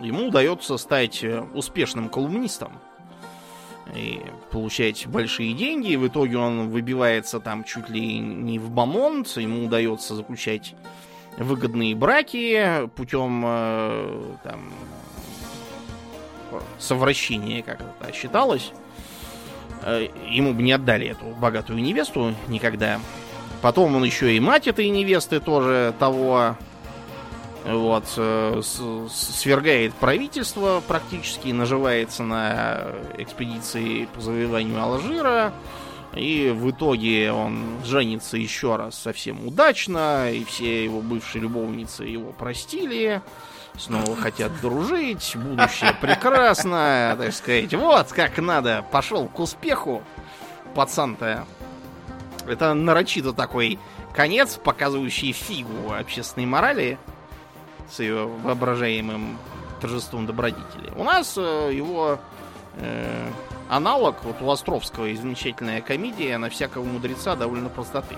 [0.00, 2.72] ему удается стать успешным колумнистом
[3.94, 4.20] и
[4.50, 5.96] получать большие деньги.
[5.96, 10.74] В итоге он выбивается там чуть ли не в бомонд, ему удается заключать
[11.38, 14.72] выгодные браки путем э, там
[16.78, 18.72] совращения, как это считалось.
[19.82, 23.00] Э, ему бы не отдали эту богатую невесту никогда.
[23.62, 26.56] Потом он еще и мать этой невесты тоже того
[27.64, 35.52] вот, э, свергает правительство практически, наживается на экспедиции по завоеванию Алжира.
[36.14, 42.32] И в итоге он женится еще раз совсем удачно, и все его бывшие любовницы его
[42.32, 43.20] простили,
[43.76, 47.74] снова хотят дружить, будущее прекрасно, так сказать.
[47.74, 50.02] Вот как надо, пошел к успеху,
[50.74, 51.44] пацан-то.
[52.46, 53.78] Это нарочито такой
[54.14, 56.98] конец, показывающий фигу общественной морали
[57.90, 59.38] с ее воображаемым
[59.80, 60.92] торжеством добродетели.
[60.96, 62.18] У нас э, его
[62.76, 63.30] э,
[63.68, 68.16] аналог, вот у Островского замечательная комедия на всякого мудреца довольно простоты.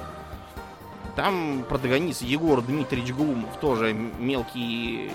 [1.17, 5.11] Там протагонист Егор Дмитриевич Глумов, тоже мелкий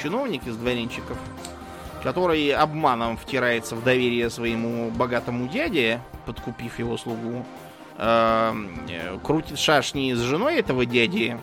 [0.00, 1.18] чиновник из дворянчиков,
[2.02, 7.44] который обманом втирается в доверие своему богатому дяде, подкупив его слугу,
[7.96, 11.38] э, крутит шашни с женой этого дяди,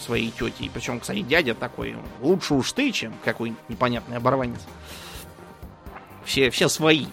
[0.00, 0.70] своей тети.
[0.72, 4.60] Причем, кстати, дядя такой, лучше уж ты, чем какой-нибудь непонятный оборванец.
[6.24, 7.06] Все, все свои.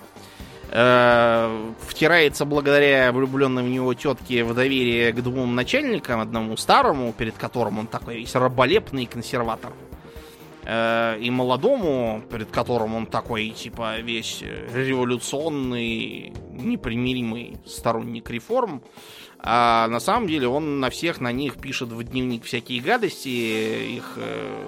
[0.73, 7.35] Э, втирается благодаря влюбленной в него тетке в доверие к двум начальникам, одному старому, перед
[7.35, 9.73] которым он такой весь раболепный консерватор,
[10.63, 14.41] э, и молодому, перед которым он такой, типа, весь
[14.73, 18.81] революционный, непримиримый сторонник реформ.
[19.43, 24.13] А на самом деле он на всех на них пишет в дневник всякие гадости, их
[24.17, 24.67] э,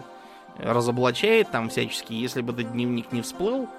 [0.58, 2.14] разоблачает там всячески.
[2.14, 3.70] Если бы этот дневник не всплыл,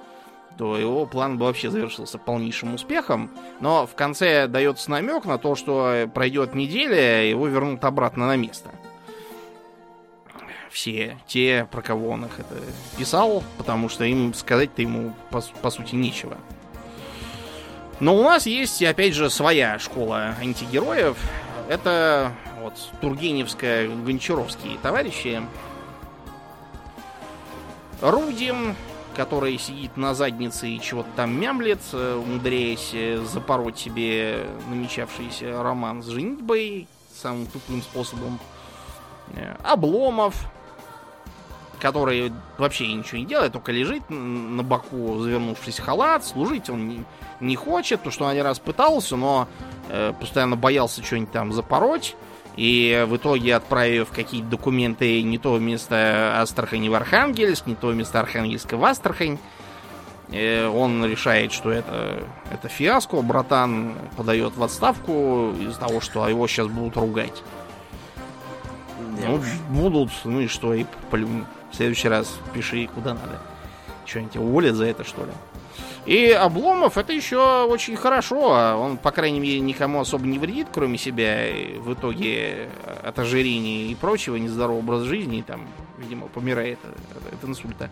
[0.57, 3.31] то его план бы вообще завершился полнейшим успехом.
[3.61, 8.71] Но в конце дается намек на то, что пройдет неделя, его вернут обратно на место.
[10.71, 12.57] Все те, про кого он их это
[12.97, 16.37] писал, потому что им сказать-то ему по, по сути нечего.
[18.01, 21.17] Но у нас есть, опять же, своя школа антигероев.
[21.69, 25.43] Это вот Тургеневская, Гончаровские товарищи.
[28.01, 28.75] Рудим,
[29.15, 36.03] который сидит на заднице и чего-то там мямлет, э, умудряясь э, запороть себе намечавшийся роман
[36.03, 38.39] с женитьбой самым тупым способом.
[39.35, 40.35] Э, Обломов,
[41.85, 46.25] который вообще ничего не делает, только лежит на боку, завернувшись в халат.
[46.25, 47.05] Служить он не,
[47.40, 49.49] не хочет, потому что он один раз пытался, но
[49.90, 52.16] э, постоянно боялся что-нибудь там запороть.
[52.57, 58.18] И в итоге, отправив какие-то документы не то вместо Астрахани в Архангельск, не то вместо
[58.18, 59.37] Архангельска в Астрахань,
[60.31, 63.20] э, он решает, что это, это фиаско.
[63.20, 67.42] Братан подает в отставку из-за того, что его сейчас будут ругать.
[69.27, 71.44] Ну, будут, ну и что, и плюнь.
[71.75, 73.41] В следующий раз пиши куда надо.
[74.07, 75.33] Что-нибудь уволят за это, что ли?
[76.07, 78.79] И Обломов это еще очень хорошо.
[78.79, 81.51] Он, по крайней мере, никому особо не вредит, кроме себя.
[81.51, 82.69] И в итоге
[83.03, 85.67] от ожирения и прочего нездорового образа жизни, там,
[85.99, 87.91] видимо, помирает от инсульта.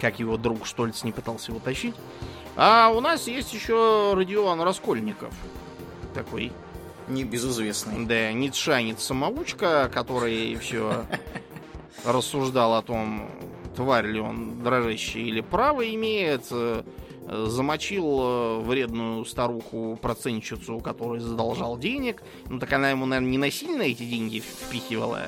[0.00, 1.96] Как его друг Штольц не пытался его тащить.
[2.54, 5.34] А у нас есть еще Родион Раскольников.
[6.14, 6.52] Такой.
[7.08, 8.06] Небезызвестный.
[8.06, 11.06] Да, ницшанец-самоучка, который все
[12.04, 13.28] рассуждал о том,
[13.74, 16.82] тварь ли он дрожащий или право имеет, э,
[17.28, 22.22] замочил э, вредную старуху процентщицу, которая задолжал денег.
[22.48, 25.22] Ну так она ему, наверное, не насильно эти деньги впихивала.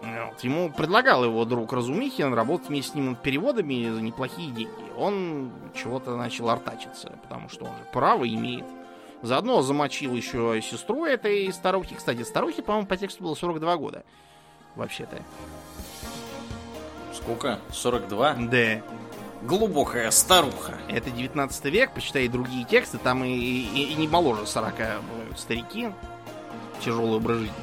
[0.00, 0.40] Вот.
[0.44, 4.92] Ему предлагал его друг Разумихин работать вместе с ним над переводами за неплохие деньги.
[4.96, 8.64] Он чего-то начал артачиться, потому что он же право имеет.
[9.22, 11.96] Заодно замочил еще сестру этой старухи.
[11.96, 14.04] Кстати, старухе, по-моему, по тексту было 42 года.
[14.78, 15.18] Вообще-то.
[17.12, 17.58] Сколько?
[17.72, 18.34] 42?
[18.34, 18.80] Да.
[19.42, 20.78] Глубокая старуха.
[20.88, 25.90] Это 19 век, почитай другие тексты, там и, и, и не моложе 40 бывают старики.
[26.80, 27.54] Тяжелый образ жизни.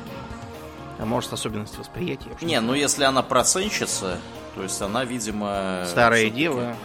[0.99, 2.31] А может особенность восприятия.
[2.41, 4.19] Не, ну если она процентщица,
[4.53, 5.85] то есть она, видимо...
[5.87, 6.75] Старая дева.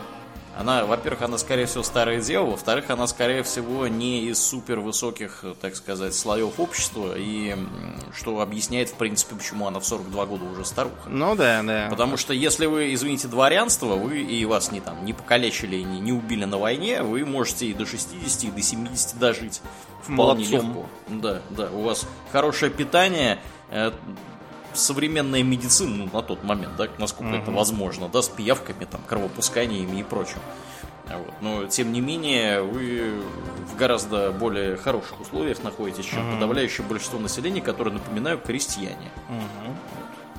[0.60, 5.42] Она, во-первых, она, скорее всего, старая дева, во-вторых, она, скорее всего, не из супер высоких,
[5.58, 7.56] так сказать, слоев общества, и
[8.14, 11.08] что объясняет, в принципе, почему она в 42 года уже старуха.
[11.08, 11.86] Ну да, да.
[11.88, 16.12] Потому что если вы, извините, дворянство, вы и вас не там не покалечили, не, не
[16.12, 19.62] убили на войне, вы можете и до 60, и до 70 дожить.
[20.02, 20.68] Вполне Молодцом.
[20.68, 20.86] легко.
[21.08, 21.70] Да, да.
[21.70, 23.38] У вас хорошее питание,
[23.70, 23.92] э,
[24.74, 27.42] современная медицина ну, на тот момент, да, насколько угу.
[27.42, 30.38] это возможно, да, с пиявками, там, кровопусканиями и прочим.
[31.06, 31.34] Вот.
[31.40, 33.20] Но, тем не менее, вы
[33.72, 36.34] в гораздо более хороших условиях находитесь, чем угу.
[36.36, 39.10] подавляющее большинство населения, которое, напоминаю, крестьяне.
[39.28, 39.76] Угу.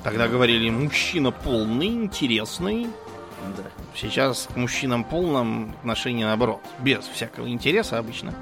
[0.04, 2.88] Тогда говорили, мужчина полный, интересный,
[3.56, 3.64] Да.
[3.94, 6.60] Сейчас к мужчинам полном отношении наоборот.
[6.78, 8.34] Без всякого интереса обычно.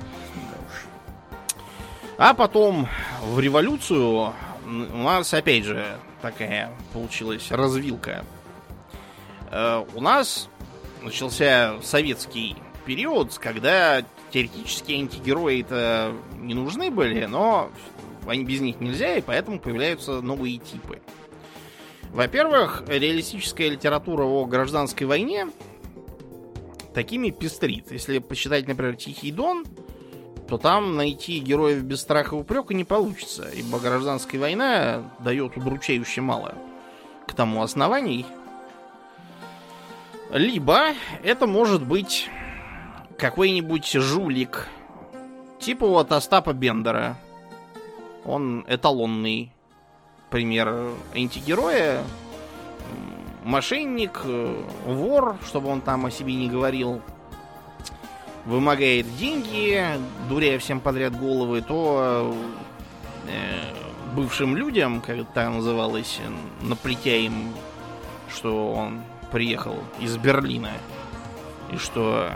[2.19, 2.87] А потом
[3.23, 4.35] в революцию
[4.71, 8.25] у нас опять же такая получилась развилка.
[9.51, 10.49] Э, у нас
[11.03, 12.57] начался советский
[12.87, 17.71] период, когда теоретически антигерои-то не нужны были, но
[18.27, 21.01] они без них нельзя, и поэтому появляются новые типы.
[22.11, 25.49] Во-первых, реалистическая литература о гражданской войне
[26.95, 27.91] такими пестрит.
[27.91, 29.65] Если посчитать, например, Тихий Дон,
[30.51, 36.23] то там найти героев без страха и упрека не получится, ибо гражданская война дает удручающе
[36.23, 36.57] мало
[37.29, 38.27] к тому оснований.
[40.33, 40.89] Либо
[41.23, 42.29] это может быть
[43.17, 44.67] какой-нибудь жулик,
[45.61, 47.17] типа вот Остапа Бендера.
[48.25, 49.53] Он эталонный
[50.31, 52.03] пример антигероя.
[53.45, 54.23] Мошенник,
[54.85, 57.01] вор, чтобы он там о себе не говорил
[58.45, 59.85] вымогает деньги,
[60.29, 62.35] дуря всем подряд головы, то
[63.27, 63.63] э,
[64.15, 66.21] бывшим людям, как это называлось,
[66.63, 67.53] наплетя им,
[68.33, 70.73] что он приехал из Берлина,
[71.73, 72.31] и что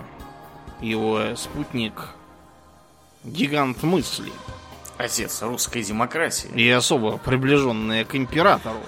[0.81, 2.11] его спутник
[3.25, 4.33] гигант мысли.
[4.97, 6.49] Отец русской демократии.
[6.55, 8.79] И особо приближенная к императору.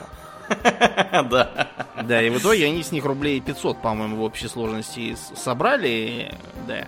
[1.31, 1.69] Да.
[2.03, 6.35] Да, и в итоге они с них рублей 500, по-моему, в общей сложности собрали.
[6.67, 6.87] Да.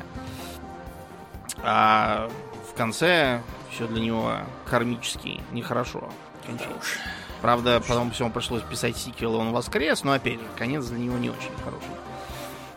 [1.63, 2.31] А
[2.71, 3.41] в конце
[3.73, 4.33] все для него
[4.67, 6.09] кармически нехорошо
[6.47, 6.99] кончилось.
[7.41, 11.31] Правда, потом всему пришлось писать сиквел, он воскрес, но опять же, конец для него не
[11.31, 11.87] очень хороший.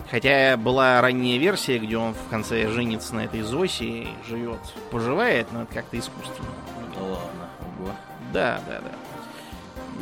[0.10, 4.60] Хотя была ранняя версия, где он в конце женится на этой Зосе и живет,
[4.92, 6.50] поживает, но это как-то искусственно.
[6.98, 7.92] Ну ладно, ого.
[8.34, 8.92] Да, да, да.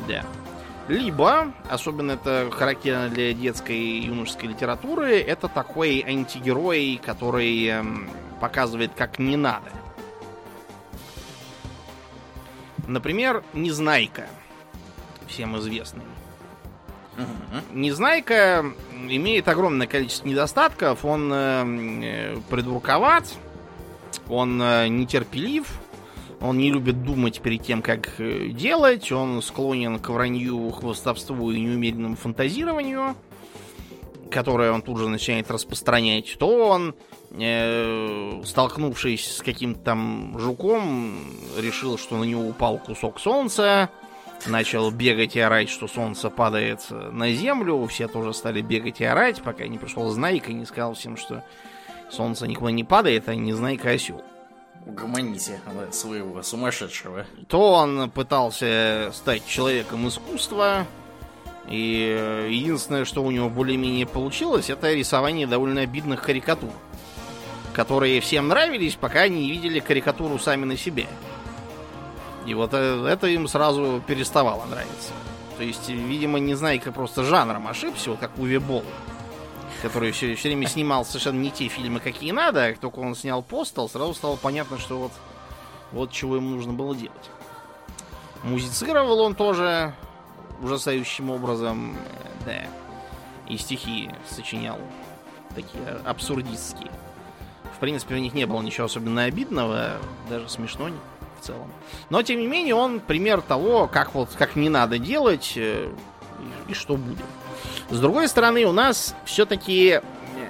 [0.07, 0.25] Да.
[0.89, 8.09] Либо, особенно это характерно для детской и юношеской литературы, это такой антигерой, который эм,
[8.41, 9.69] показывает, как не надо.
[12.87, 14.25] Например, Незнайка,
[15.27, 16.05] всем известный.
[17.71, 21.05] Незнайка имеет огромное количество недостатков.
[21.05, 23.25] Он э, придурковат,
[24.27, 25.67] он э, нетерпелив,
[26.41, 31.59] он не любит думать перед тем, как э, делать, он склонен к вранью, хвостовству и
[31.59, 33.15] неумеренному фантазированию,
[34.31, 36.37] которое он тут же начинает распространять.
[36.39, 36.95] То он
[37.31, 41.19] э, столкнувшись с каким-то там жуком,
[41.57, 43.89] решил, что на него упал кусок солнца,
[44.45, 47.85] начал бегать и орать, что солнце падает на землю.
[47.87, 51.43] Все тоже стали бегать и орать, пока не пришел Знайка и не сказал всем, что
[52.09, 54.23] солнце никуда не падает, а не Знайка осел.
[54.85, 55.59] Угомоните
[55.91, 57.25] своего сумасшедшего.
[57.47, 60.85] То он пытался стать человеком искусства,
[61.67, 66.71] и единственное, что у него более-менее получилось, это рисование довольно обидных карикатур
[67.79, 71.07] которые всем нравились, пока они не видели карикатуру сами на себе.
[72.45, 75.13] И вот э, это им сразу переставало нравиться.
[75.57, 78.83] То есть, видимо, не Незнайка просто жанром ошибся, вот как Уви Болл,
[79.81, 83.41] который все, все время снимал совершенно не те фильмы, какие надо, как только он снял
[83.41, 85.11] «Постал», сразу стало понятно, что вот,
[85.91, 87.29] вот чего ему нужно было делать.
[88.43, 89.93] Музицировал он тоже
[90.61, 91.95] ужасающим образом,
[92.45, 92.63] да,
[93.47, 94.77] и стихи сочинял
[95.55, 96.91] такие абсурдистские.
[97.75, 99.97] В принципе, у них не было ничего особенно обидного,
[100.29, 100.89] даже смешно
[101.39, 101.71] в целом.
[102.09, 105.89] Но, тем не менее, он пример того, как вот как не надо делать э,
[106.67, 107.25] и, и что будет.
[107.89, 110.01] С другой стороны, у нас все-таки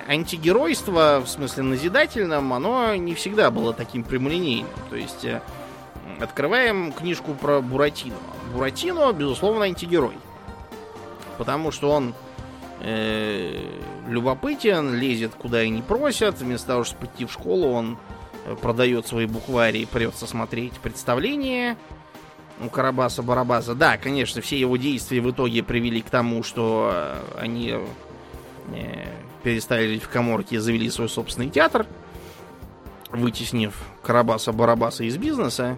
[0.09, 4.71] антигеройство, в смысле назидательном, оно не всегда было таким прямолинейным.
[4.89, 5.41] То есть, э,
[6.19, 8.17] открываем книжку про Буратино.
[8.53, 10.17] Буратино, безусловно, антигерой.
[11.37, 12.13] Потому что он
[12.81, 13.61] э,
[14.07, 16.39] любопытен, лезет куда и не просят.
[16.39, 17.97] Вместо того, чтобы пойти в школу, он
[18.45, 21.77] э, продает свои буквари и придется смотреть представление
[22.59, 23.75] у Карабаса-Барабаса.
[23.75, 27.75] Да, конечно, все его действия в итоге привели к тому, что э, они
[28.73, 29.07] э,
[29.43, 31.85] перестали жить в коморке и завели свой собственный театр,
[33.11, 35.77] вытеснив Карабаса-Барабаса из бизнеса.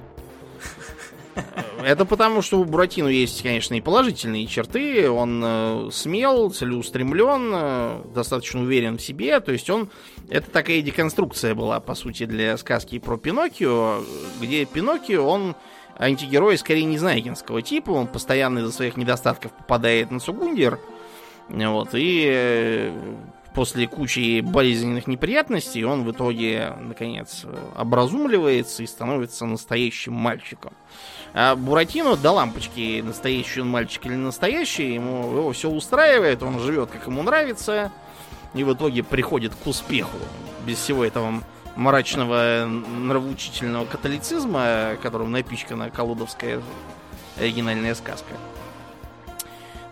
[1.82, 5.10] Это потому, что у Буратино есть, конечно, и положительные черты.
[5.10, 9.40] Он э, смел, целеустремлен, достаточно уверен в себе.
[9.40, 9.90] То есть он...
[10.30, 14.02] Это такая деконструкция была, по сути, для сказки про Пиноккио,
[14.42, 15.56] где Пиноккио, он
[15.98, 17.92] антигерой скорее не незнайкинского типа.
[17.92, 20.80] Он постоянно из-за своих недостатков попадает на Сугундер.
[21.50, 23.16] Вот, и э,
[23.54, 30.74] после кучи болезненных неприятностей он в итоге, наконец, образумливается и становится настоящим мальчиком.
[31.34, 36.90] А Буратино до лампочки, настоящий он мальчик или настоящий, ему его все устраивает, он живет
[36.90, 37.92] как ему нравится,
[38.54, 40.18] и в итоге приходит к успеху.
[40.66, 41.42] Без всего этого
[41.76, 46.62] мрачного нравоучительного католицизма, которым напичкана колодовская
[47.38, 48.34] оригинальная сказка.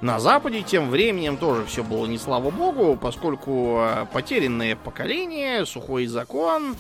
[0.02, 6.06] На Западе тем временем тоже все было не слава богу, поскольку а, потерянное поколение, сухой
[6.06, 6.76] закон,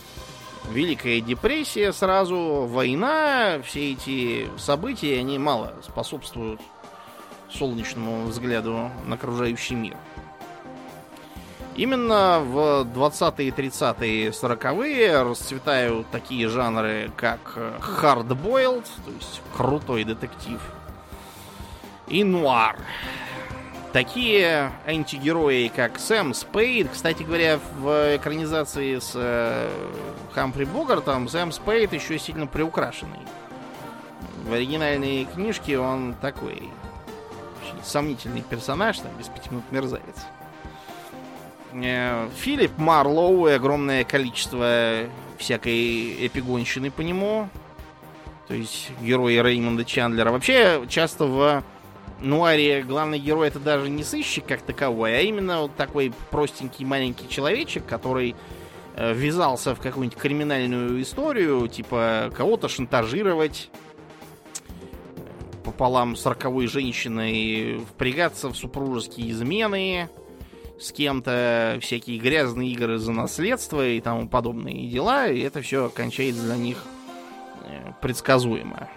[0.72, 6.62] Великая депрессия сразу, война, все эти события, они мало способствуют
[7.52, 9.97] солнечному взгляду на окружающий мир.
[11.80, 20.59] Именно в 20-е, 30-е, 40-е расцветают такие жанры, как hard-boiled, то есть крутой детектив,
[22.09, 22.75] и нуар.
[23.93, 29.69] Такие антигерои, как Сэм Спейд, кстати говоря, в экранизации с э,
[30.34, 33.25] Хамфри Богартом Сэм Спейд еще сильно приукрашенный.
[34.43, 36.61] В оригинальной книжке он такой
[37.63, 40.25] очень сомнительный персонаж, там, без пяти минут мерзавец.
[41.74, 45.05] Э, Филипп Марлоу и огромное количество
[45.38, 47.49] всякой эпигонщины по нему.
[48.47, 50.32] То есть герои Реймонда Чандлера.
[50.32, 51.63] Вообще, часто в
[52.20, 57.30] Нуаре главный герой это даже не сыщик как таковой, а именно вот такой простенький маленький
[57.30, 58.36] человечек, который
[58.95, 63.70] э, ввязался в какую-нибудь криминальную историю, типа кого-то шантажировать
[65.63, 70.09] пополам с роковой женщиной, впрягаться в супружеские измены,
[70.80, 76.43] с кем-то всякие грязные игры за наследство и тому подобные дела, и это все кончается
[76.43, 76.77] для них
[77.65, 78.89] э, предсказуемо.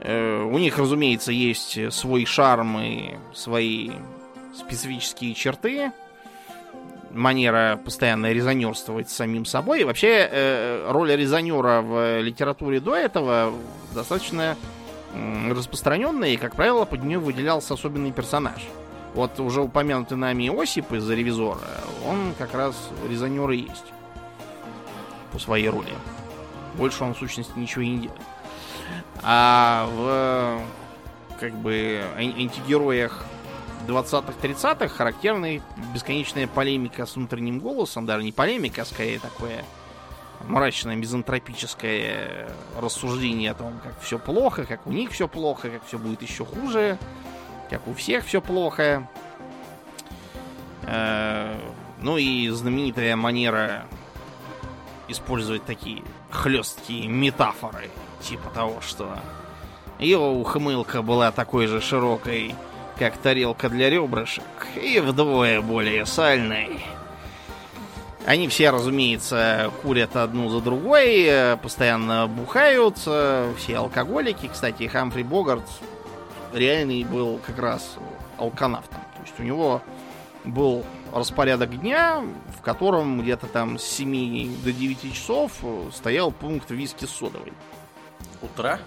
[0.00, 3.90] Э, у них, разумеется, есть свой шарм и свои
[4.54, 5.92] специфические черты.
[7.10, 9.80] Манера постоянно резонерствовать с самим собой.
[9.80, 13.54] И вообще, э, роль резонера в литературе до этого
[13.94, 14.56] достаточно
[15.48, 18.60] распространенная, и, как правило, под нее выделялся особенный персонаж–
[19.14, 21.60] вот уже упомянутый нами Осип из-за ревизора,
[22.06, 22.74] он как раз
[23.08, 23.92] резонер и есть.
[25.32, 25.92] По своей роли.
[26.74, 28.22] Больше он в сущности ничего и не делает.
[29.22, 33.24] А в как бы антигероях
[33.86, 35.62] 20-х, 30-х характерная
[35.94, 39.64] бесконечная полемика с внутренним голосом, даже не полемика, а скорее такое
[40.46, 42.48] мрачное мизантропическое
[42.78, 46.44] рассуждение о том, как все плохо, как у них все плохо, как все будет еще
[46.44, 46.98] хуже,
[47.68, 49.08] как у всех все плохо.
[50.82, 51.58] Э,
[52.00, 53.84] ну и знаменитая манера
[55.08, 57.90] использовать такие хлесткие метафоры,
[58.20, 59.18] типа того, что
[59.98, 62.54] его ухмылка была такой же широкой,
[62.98, 64.44] как тарелка для ребрышек,
[64.76, 66.84] и вдвое более сальной.
[68.26, 74.50] Они все, разумеется, курят одну за другой, постоянно бухают, все алкоголики.
[74.52, 75.64] Кстати, Хамфри Богарт
[76.52, 77.96] реальный был как раз
[78.38, 79.00] алканавтом.
[79.16, 79.82] То есть у него
[80.44, 82.22] был распорядок дня,
[82.56, 85.52] в котором где-то там с 7 до 9 часов
[85.92, 87.52] стоял пункт виски с содовой.
[88.42, 88.78] Утра?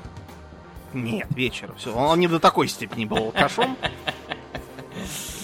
[0.94, 1.76] Нет, вечером.
[1.78, 1.94] Все.
[1.94, 3.78] Он не до такой степени был алкашом.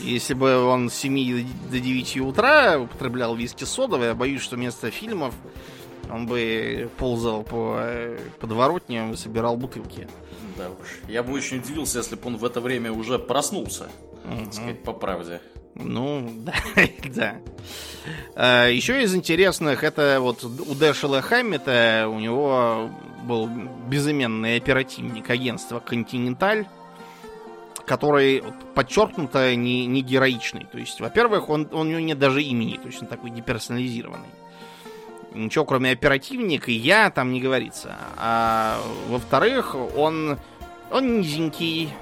[0.01, 4.91] Если бы он с 7 до 9 утра употреблял виски содовой, я боюсь, что вместо
[4.91, 5.33] фильмов
[6.09, 10.07] он бы ползал по э, подворотням и собирал бутылки.
[10.57, 10.87] Да уж.
[11.07, 13.87] Я бы очень удивился, если бы он в это время уже проснулся.
[14.25, 14.51] Угу.
[14.51, 15.41] сказать, по правде.
[15.75, 16.53] Ну, да,
[17.15, 17.35] да.
[18.35, 22.89] А, еще из интересных, это вот у Дэшела Хаммета, у него
[23.23, 23.47] был
[23.87, 26.67] безыменный оперативник агентства «Континенталь»,
[27.85, 28.43] который
[28.73, 30.65] подчеркнуто не, не героичный.
[30.69, 34.27] То есть, во-первых, он, он, у него нет даже имени, то есть он такой деперсонализированный.
[35.37, 37.95] Ничего, кроме оперативника, я там не говорится.
[38.17, 40.37] А во-вторых, он,
[40.91, 41.93] он низенький,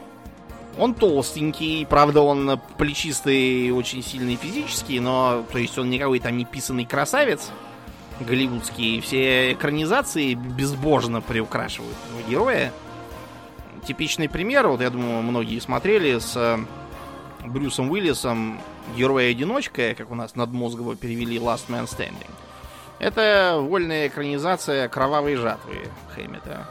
[0.77, 6.45] он толстенький, правда, он плечистый, очень сильный физически, но, то есть, он никакой там не
[6.45, 7.51] писанный красавец
[8.19, 9.01] голливудский.
[9.01, 11.95] Все экранизации безбожно приукрашивают
[12.29, 12.71] героя.
[13.85, 16.57] Типичный пример, вот я думаю, многие смотрели с э,
[17.45, 18.59] Брюсом Уиллисом
[18.97, 22.31] «Герой-одиночка», как у нас надмозгово перевели «Last Man Standing».
[22.99, 26.65] Это вольная экранизация кровавой жатвы Хэммета.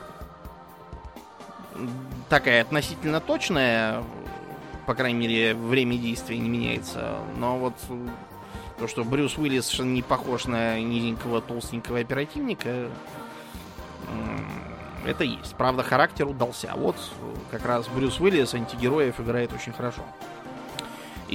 [2.29, 4.03] Такая относительно точная,
[4.87, 7.18] по крайней мере, время действия не меняется.
[7.37, 7.75] Но вот
[8.79, 12.89] то, что Брюс Уиллис не похож на низенького толстенького оперативника,
[15.07, 15.55] это есть.
[15.57, 16.72] Правда, характер удался.
[16.75, 16.97] Вот
[17.51, 20.03] как раз Брюс Уиллис антигероев играет очень хорошо.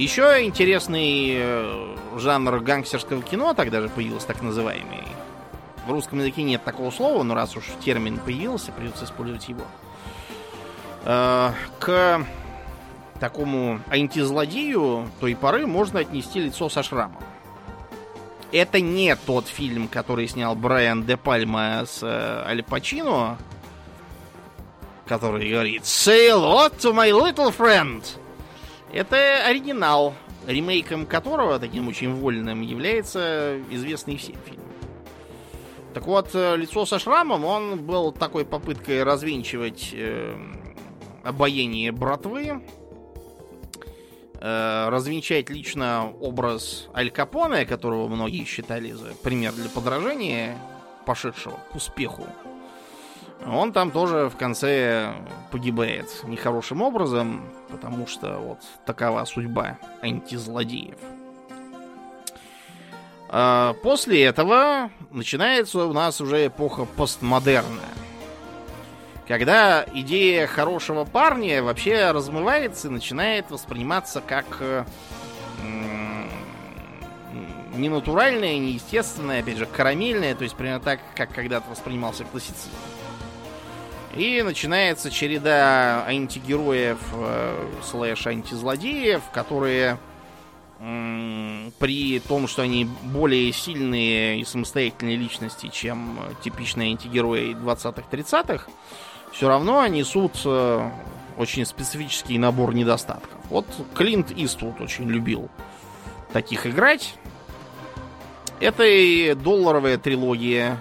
[0.00, 5.02] Еще интересный э, жанр гангстерского кино тогда же появился, так называемый.
[5.86, 9.60] В русском языке нет такого слова, но раз уж термин появился, придется использовать его.
[11.04, 12.24] Э, к
[13.20, 17.22] такому антизлодею той поры можно отнести лицо со шрамом.
[18.52, 23.36] Это не тот фильм, который снял Брайан Де Пальма с э, Аль Пачино,
[25.04, 28.02] который говорит «Say hello to my little friend».
[28.92, 30.14] Это оригинал,
[30.46, 34.60] ремейком которого, таким очень вольным, является известный всем фильм.
[35.94, 40.36] Так вот, э, лицо со шрамом, он был такой попыткой развенчивать э,
[41.24, 42.62] обаяние братвы,
[44.40, 50.58] э, развенчать лично образ Аль Капоне, которого многие считали за пример для подражания,
[51.06, 52.26] пошедшего к успеху.
[53.46, 55.14] Он там тоже в конце
[55.50, 60.98] погибает нехорошим образом, потому что вот такова судьба антизлодеев.
[63.28, 67.82] А после этого начинается у нас уже эпоха постмодерна.
[69.26, 74.84] Когда идея хорошего парня вообще размывается и начинает восприниматься как э,
[77.76, 82.70] не натуральное, не естественное, опять же, карамельное, то есть примерно так, как когда-то воспринимался классицизм.
[84.14, 89.98] И начинается череда антигероев э, слэш антизлодеев, которые
[90.80, 98.66] э, при том, что они более сильные и самостоятельные личности, чем типичные антигерои 20-30-х,
[99.32, 100.90] все равно несут э,
[101.36, 103.38] очень специфический набор недостатков.
[103.48, 105.48] Вот Клинт Иствуд очень любил
[106.32, 107.14] таких играть.
[108.58, 110.78] Это и долларовая трилогия,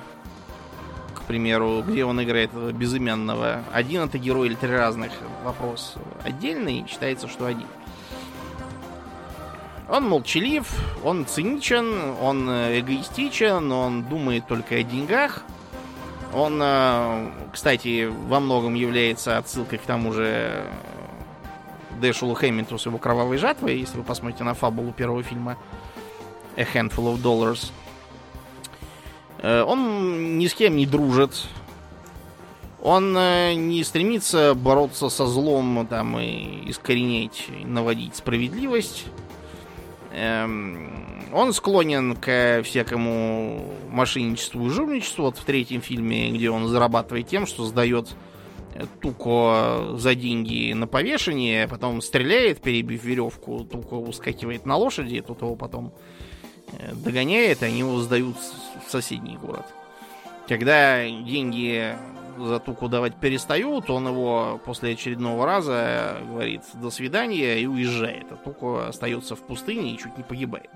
[1.29, 3.63] примеру, где он играет безымянного.
[3.71, 5.11] Один это герой или три разных?
[5.43, 7.67] Вопрос отдельный, считается, что один.
[9.87, 10.67] Он молчалив,
[11.03, 15.43] он циничен, он эгоистичен, он думает только о деньгах–
[16.33, 20.63] он, э, кстати, во многом является отсылкой к тому же
[21.99, 25.57] Дэшулу Хэмминту с его кровавой жатвой, если вы посмотрите на фабулу первого фильма
[26.55, 27.71] A Handful of Dollars.
[29.41, 31.47] Э, он ни с кем не дружит.
[32.81, 39.05] Он э, не стремится бороться со злом там, и искоренять, наводить справедливость.
[40.13, 45.25] Эм, он склонен к всякому мошенничеству и жульничеству.
[45.25, 48.09] Вот в третьем фильме, где он зарабатывает тем, что сдает
[49.01, 55.55] Туко за деньги на повешение, потом стреляет, перебив веревку, Туко ускакивает на лошади, тут его
[55.55, 55.91] потом
[56.93, 58.37] догоняет, и они его сдают
[58.85, 59.65] в соседний город.
[60.47, 61.95] Когда деньги
[62.37, 68.31] за Туку давать перестают, он его после очередного раза говорит «до свидания» и уезжает.
[68.31, 70.69] А Туку остается в пустыне и чуть не погибает.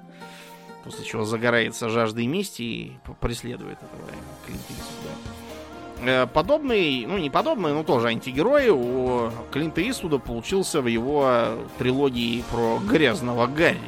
[0.83, 4.09] После чего загорается жаждой мести и преследует этого
[4.45, 4.73] Клинта.
[6.05, 12.43] Э, подобный, ну не подобный, но тоже антигерой у Клинта Иствуда получился в его трилогии
[12.51, 13.79] про грязного Гарри.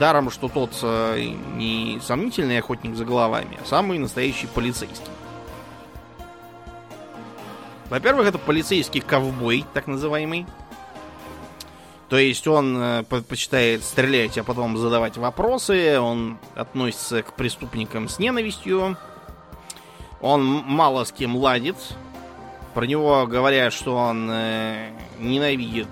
[0.00, 5.12] Даром, что тот э, не сомнительный охотник за головами, а самый настоящий полицейский.
[7.90, 10.46] Во-первых, это полицейский ковбой, так называемый.
[12.08, 16.00] То есть он э, предпочитает стрелять, а потом задавать вопросы.
[16.00, 18.96] Он относится к преступникам с ненавистью.
[20.22, 21.76] Он мало с кем ладит.
[22.72, 25.88] Про него говорят, что он э, ненавидит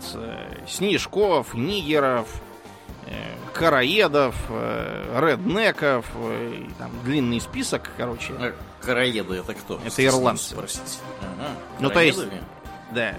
[0.66, 2.26] снежков, нигеров,
[3.58, 6.06] караедов, э, реднеков.
[6.14, 8.32] Э, там длинный список, короче.
[8.38, 9.80] А караеды это кто?
[9.84, 10.54] Это ирландцы.
[10.54, 11.00] Спросить.
[11.20, 11.50] Ага.
[11.80, 12.20] Ну, то есть...
[12.92, 13.14] Да.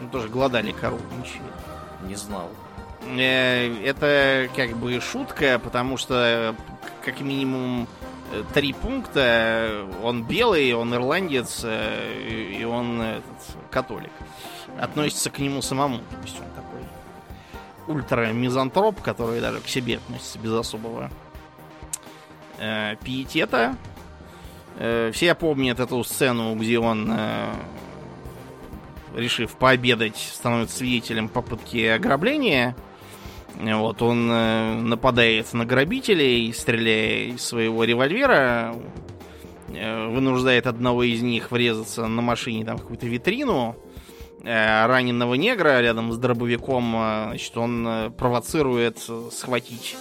[0.00, 1.44] Ну, тоже голодали кору, ничего.
[2.06, 2.50] Не знал.
[3.04, 6.54] Э, это как бы шутка, потому что
[7.04, 7.88] как минимум
[8.54, 9.86] три пункта.
[10.02, 13.24] Он белый, он ирландец, и он этот,
[13.70, 14.12] католик.
[14.80, 15.98] Относится к нему самому.
[15.98, 16.51] То есть он
[17.92, 21.10] ультра-мизантроп, который даже к себе относится без особого
[22.58, 23.76] э, пиетета.
[24.78, 27.52] Э, все помнят эту сцену, где он э,
[29.14, 32.76] решив пообедать, становится свидетелем попытки ограбления.
[33.60, 38.74] Вот, он э, нападает на грабителей, стреляя из своего револьвера,
[39.68, 43.76] э, вынуждает одного из них врезаться на машине там в какую-то витрину.
[44.44, 48.98] Раненого негра рядом с дробовиком, э, значит, он э, провоцирует
[49.30, 49.96] схватить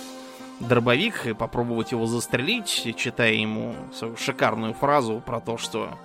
[0.59, 5.97] дробовик и попробовать его застрелить, читая ему свою шикарную фразу про то, что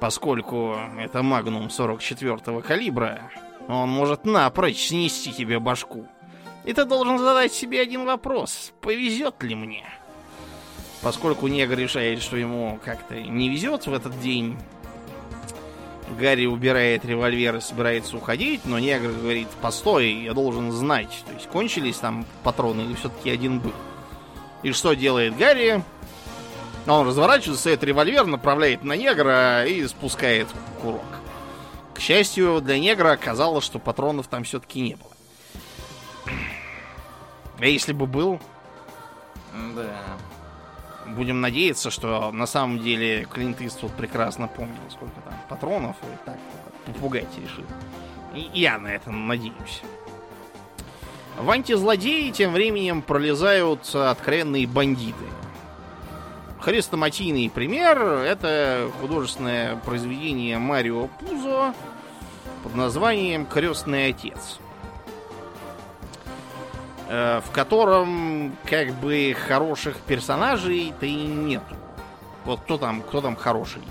[0.00, 3.30] поскольку это магнум 44-го калибра,
[3.68, 6.06] Он может напрочь снести тебе башку.
[6.64, 8.72] И ты должен задать себе один вопрос.
[8.80, 9.84] Повезет ли мне?
[11.02, 14.56] Поскольку негр решает, что ему как-то не везет в этот день,
[16.16, 21.22] Гарри убирает револьвер и собирается уходить, но негр говорит, постой, я должен знать.
[21.26, 23.72] То есть кончились там патроны или все-таки один был.
[24.62, 25.82] И что делает Гарри?
[26.86, 30.48] Он разворачивается, стоит револьвер, направляет на негра и спускает
[30.80, 31.02] курок.
[31.94, 35.10] К счастью, для негра оказалось, что патронов там все-таки не было.
[37.58, 38.40] А если бы был?
[39.76, 40.16] Да.
[41.06, 46.38] Будем надеяться, что на самом деле Клинт Иствуд прекрасно помнил, сколько там патронов, и так
[46.86, 47.64] попугать решил.
[48.34, 49.82] И я на это надеюсь.
[51.38, 55.24] В антизлодеи тем временем пролезают откровенные бандиты.
[56.60, 61.74] Хрестоматийный пример— это художественное произведение Марио Пузо
[62.62, 64.60] под названием «Крестный отец»,
[67.12, 71.76] в котором как бы хороших персонажей-то и нету.
[72.46, 73.82] Вот кто там, кто там хороший?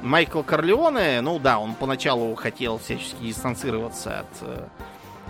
[0.00, 4.66] Майкл Корлеоне, ну да, он поначалу хотел всячески дистанцироваться от э,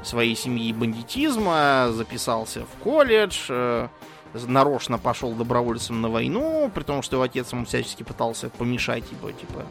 [0.05, 3.89] своей семьи бандитизма, записался в колледж, э,
[4.33, 9.31] нарочно пошел добровольцем на войну, при том, что его отец ему всячески пытался помешать его,
[9.33, 9.65] типа,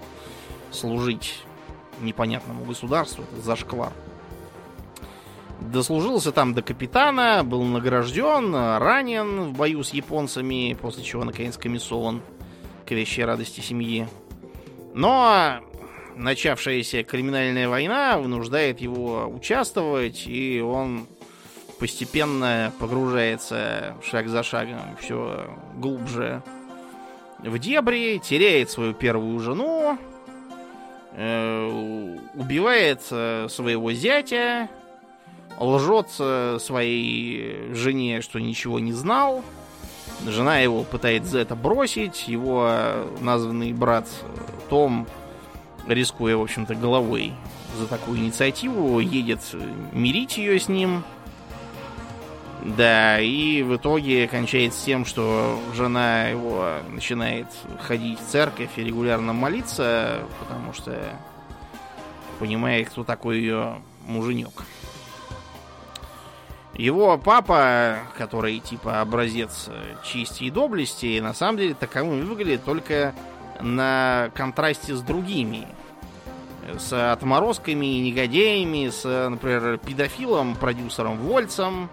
[0.70, 1.42] служить
[2.02, 3.94] непонятному государству, это зашквар.
[5.62, 12.22] Дослужился там до капитана, был награжден, ранен в бою с японцами, после чего, наконец, комиссован
[12.86, 14.08] к вещей радости семьи.
[14.94, 15.62] Но
[16.16, 21.08] начавшаяся криминальная война вынуждает его участвовать, и он
[21.80, 26.44] постепенно погружается шаг за шагом все глубже
[27.40, 29.98] в дебри, теряет свою первую жену,
[31.14, 34.70] э, убивает э, своего зятя,
[35.60, 39.44] лжет э, своей жене, что ничего не знал.
[40.26, 42.28] Жена его пытается за это бросить.
[42.28, 42.70] Его
[43.22, 44.08] названный брат
[44.70, 45.08] Том,
[45.88, 47.34] рискуя, в общем-то, головой
[47.78, 49.40] за такую инициативу, едет
[49.92, 51.04] мирить ее с ним.
[52.64, 57.48] Да, и в итоге кончается тем, что жена его начинает
[57.80, 60.96] ходить в церковь и регулярно молиться, потому что
[62.38, 64.64] понимает, кто такой ее муженек.
[66.76, 69.70] Его папа, который типа образец
[70.04, 73.14] чести и доблести, на самом деле таковым выглядит только
[73.60, 75.68] на контрасте с другими.
[76.78, 81.90] С отморозками и негодяями, с, например, педофилом, продюсером Вольцем,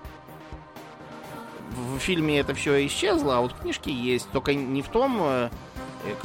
[1.79, 4.29] в фильме это все исчезло, а вот в книжке есть.
[4.31, 5.49] Только не в том э,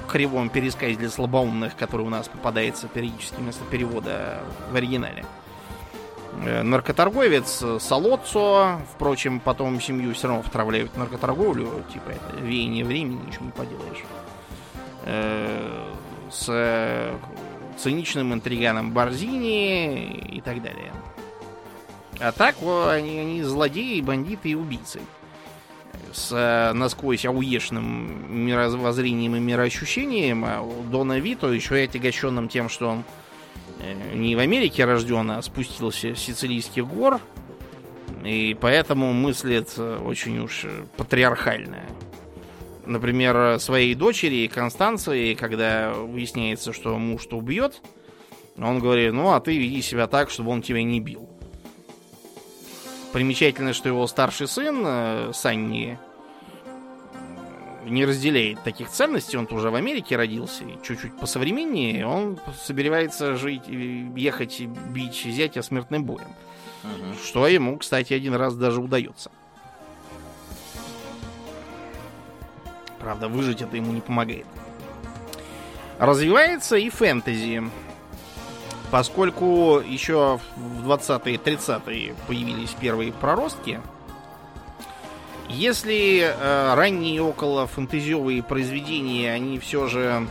[0.08, 4.40] кривом пересказе для слабоумных, который у нас попадается периодически вместо перевода
[4.72, 5.26] в оригинале.
[6.46, 13.46] Э, наркоторговец Солоццо, впрочем, потом семью все равно втравляют наркоторговлю, типа это веяние времени, ничего
[13.46, 14.04] не поделаешь.
[15.06, 15.94] Э,
[16.30, 17.12] с
[17.78, 20.92] циничным интриганом Барзини и так далее.
[22.20, 25.02] А так они, они злодеи, бандиты и убийцы
[26.14, 32.90] с э, насквозь ауешным мировоззрением и мироощущением, а Дона Вито еще и отягощенным тем, что
[32.90, 33.04] он э,
[34.14, 37.20] не в Америке рожден, а спустился с сицилийских гор,
[38.24, 41.84] и поэтому мыслит э, очень уж патриархально.
[42.86, 47.82] Например, своей дочери Констанции, когда выясняется, что муж-то убьет,
[48.58, 51.30] он говорит, ну а ты веди себя так, чтобы он тебя не бил.
[53.12, 56.00] Примечательно, что его старший сын, э, Санни,
[57.86, 59.38] не разделяет таких ценностей.
[59.38, 62.06] Он тоже в Америке родился, и чуть-чуть посовременнее.
[62.06, 66.28] Он собирается жить, ехать бить зятя смертным боем.
[66.84, 67.16] Угу.
[67.24, 69.32] Что ему, кстати, один раз даже удается.
[73.00, 74.46] Правда, выжить это ему не помогает.
[76.00, 77.64] Развивается и фэнтези
[78.94, 83.82] поскольку еще в 20-е, 30-е появились первые проростки,
[85.54, 90.28] если э, ранние около фэнтезиовые произведения, они все же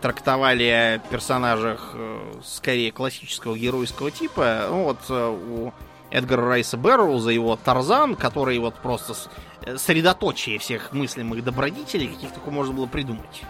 [0.00, 5.72] трактовали о персонажах э, скорее классического геройского типа, ну вот э, у
[6.10, 9.14] Эдгара Райса Бэрроуза его Тарзан, который вот просто
[9.62, 13.42] э, средоточие всех мыслимых добродетелей, каких только можно было придумать.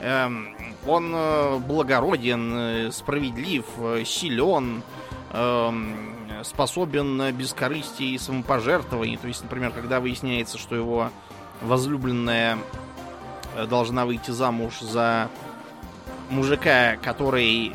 [0.00, 3.64] Эм, он э, благороден, э, справедлив,
[4.04, 4.82] силен,
[5.32, 9.18] эм, способен на бескорыстие и самопожертвование.
[9.18, 11.10] То есть, например, когда выясняется, что его
[11.60, 12.58] возлюбленная
[13.68, 15.28] должна выйти замуж за
[16.30, 17.72] мужика, который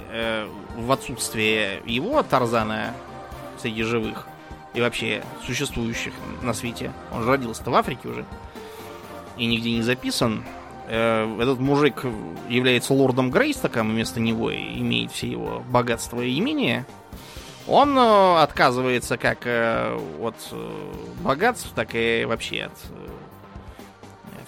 [0.76, 2.94] в отсутствие его, Тарзана,
[3.60, 4.28] среди живых
[4.74, 8.26] и вообще существующих на свете, он же родился-то в Африке уже,
[9.38, 10.44] и нигде не записан,
[10.88, 12.06] э, этот мужик
[12.48, 16.86] является лордом Грейстоком, вместо него имеет все его богатства и имения,
[17.68, 20.36] он э, отказывается как э, от
[21.22, 22.74] богатств, так и вообще от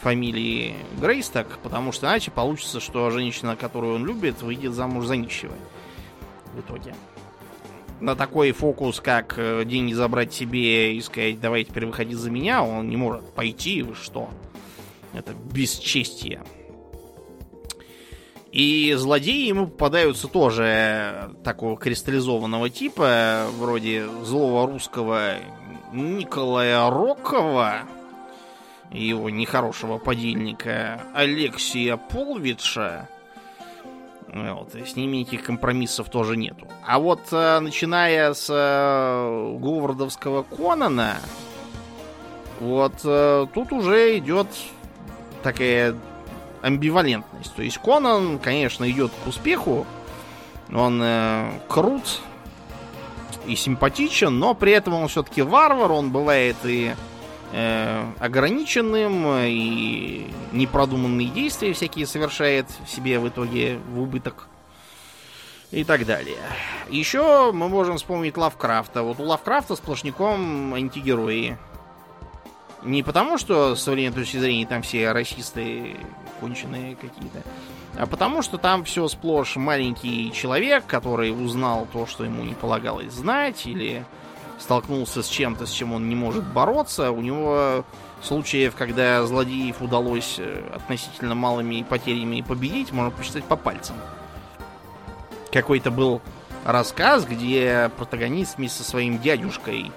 [0.02, 5.54] фамилии Грейсток, потому что иначе получится, что женщина, которую он любит, выйдет замуж за нищего
[6.54, 6.96] в итоге.
[8.00, 12.88] На такой фокус, как деньги забрать себе и сказать, давай теперь выходи за меня, он
[12.88, 14.30] не может пойти, вы что?
[15.14, 16.42] Это бесчестие.
[18.52, 25.36] И злодеи ему попадаются тоже такого кристаллизованного типа, вроде злого русского
[25.94, 27.82] Николая Рокова,
[28.92, 33.08] его нехорошего подельника Алексия Полвича.
[34.34, 36.68] Вот, и с ними никаких компромиссов тоже нету.
[36.86, 41.18] А вот э, начиная с э, Говардовского Конана,
[42.60, 44.48] вот э, тут уже идет
[45.42, 45.96] такая
[46.62, 47.54] амбивалентность.
[47.56, 49.86] То есть Конан, конечно, идет к успеху.
[50.74, 52.22] Он э, крут
[53.48, 55.92] и симпатичен, но при этом он все-таки варвар.
[55.92, 56.94] Он бывает и
[57.52, 64.48] э, ограниченным, и непродуманные действия всякие совершает в себе в итоге в убыток.
[65.72, 66.38] И так далее.
[66.90, 69.04] Еще мы можем вспомнить Лавкрафта.
[69.04, 71.58] Вот у Лавкрафта сплошняком антигерои.
[72.84, 75.98] Не потому, что с современной точки зрения там все расисты
[76.40, 77.44] конченые какие-то,
[77.98, 83.12] а потому что там все сплошь маленький человек, который узнал то, что ему не полагалось
[83.12, 84.06] знать, или
[84.60, 87.12] столкнулся с чем-то, с чем он не может бороться.
[87.12, 87.84] У него
[88.22, 93.96] случаев, когда злодеев удалось э, относительно малыми потерями победить, можно посчитать по пальцам.
[95.52, 96.22] Какой-то был
[96.66, 99.92] рассказ, где протагонист вместе со своим дядюшкой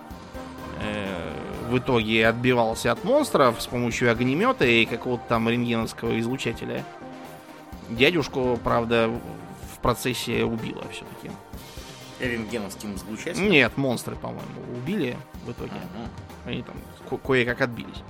[1.73, 6.85] в итоге отбивался от монстров с помощью огнемета и какого-то там рентгеновского излучателя.
[7.89, 9.11] Дядюшку, правда,
[9.75, 11.35] в процессе убило все-таки.
[12.21, 13.51] Рентгеновским излучателем?
[13.51, 15.73] Нет, монстры, по-моему, убили в итоге.
[15.73, 16.09] Ага.
[16.45, 16.77] Они там
[17.09, 18.03] ко- кое-как отбились.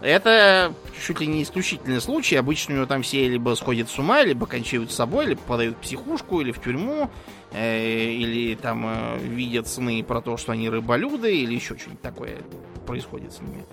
[0.00, 0.72] Это
[1.04, 2.36] чуть ли не исключительный случай.
[2.36, 5.76] Обычно у него там все либо сходят с ума, либо кончают с собой, либо попадают
[5.76, 7.10] в психушку или в тюрьму,
[7.52, 12.38] или там э, видят сны про то, что они рыболюды, или еще что-нибудь такое
[12.86, 13.64] происходит с ними.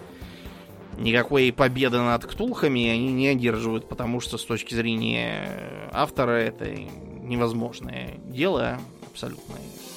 [0.98, 8.16] Никакой победы над ктулхами они не одерживают, потому что с точки зрения автора это невозможное
[8.26, 8.80] дело
[9.12, 9.56] абсолютно.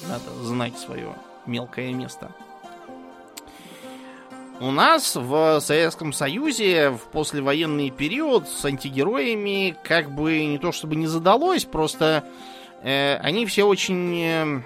[0.09, 1.13] Надо знать свое
[1.45, 2.35] мелкое место.
[4.59, 10.97] У нас в Советском Союзе в послевоенный период с антигероями как бы не то чтобы
[10.97, 12.48] не задалось, просто э,
[13.21, 14.61] они все очень, э,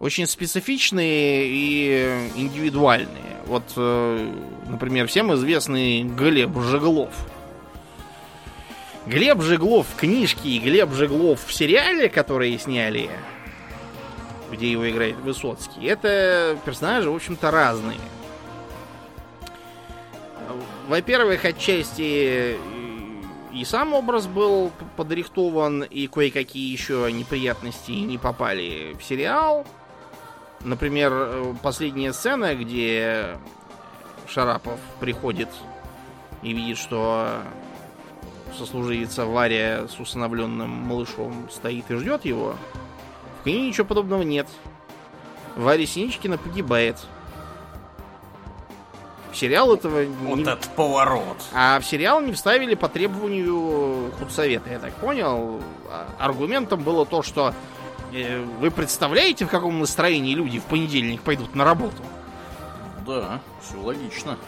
[0.00, 3.36] очень специфичные и индивидуальные.
[3.46, 4.32] Вот, э,
[4.66, 7.14] например, всем известный Глеб Жеглов.
[9.06, 13.10] Глеб Жеглов в книжке и Глеб Жеглов в сериале, которые сняли,
[14.50, 17.98] где его играет Высоцкий, это персонажи, в общем-то, разные.
[20.88, 22.56] Во-первых, отчасти
[23.54, 29.64] и сам образ был подрихтован, и кое-какие еще неприятности не попали в сериал.
[30.60, 33.38] Например, последняя сцена, где
[34.26, 35.50] Шарапов приходит
[36.42, 37.42] и видит, что
[38.58, 42.56] сослуживица Варя с усыновленным малышом стоит и ждет его.
[43.40, 44.48] В книге ничего подобного нет.
[45.54, 46.96] Варя Синичкина погибает.
[49.34, 50.04] В сериал этого...
[50.22, 50.42] Вот не...
[50.42, 51.36] этот поворот.
[51.52, 55.60] А в сериал не вставили по требованию худсовета, я так понял.
[55.90, 57.52] А аргументом было то, что
[58.12, 61.96] э, вы представляете, в каком настроении люди в понедельник пойдут на работу?
[63.04, 64.38] Да, все логично.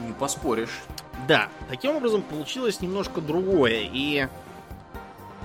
[0.00, 0.82] Не поспоришь.
[1.28, 3.90] Да, таким образом получилось немножко другое.
[3.92, 4.26] И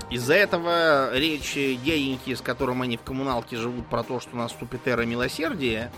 [0.08, 5.02] из-за этого речь дяденьки, с которым они в коммуналке живут про то, что наступит эра
[5.02, 5.92] милосердия,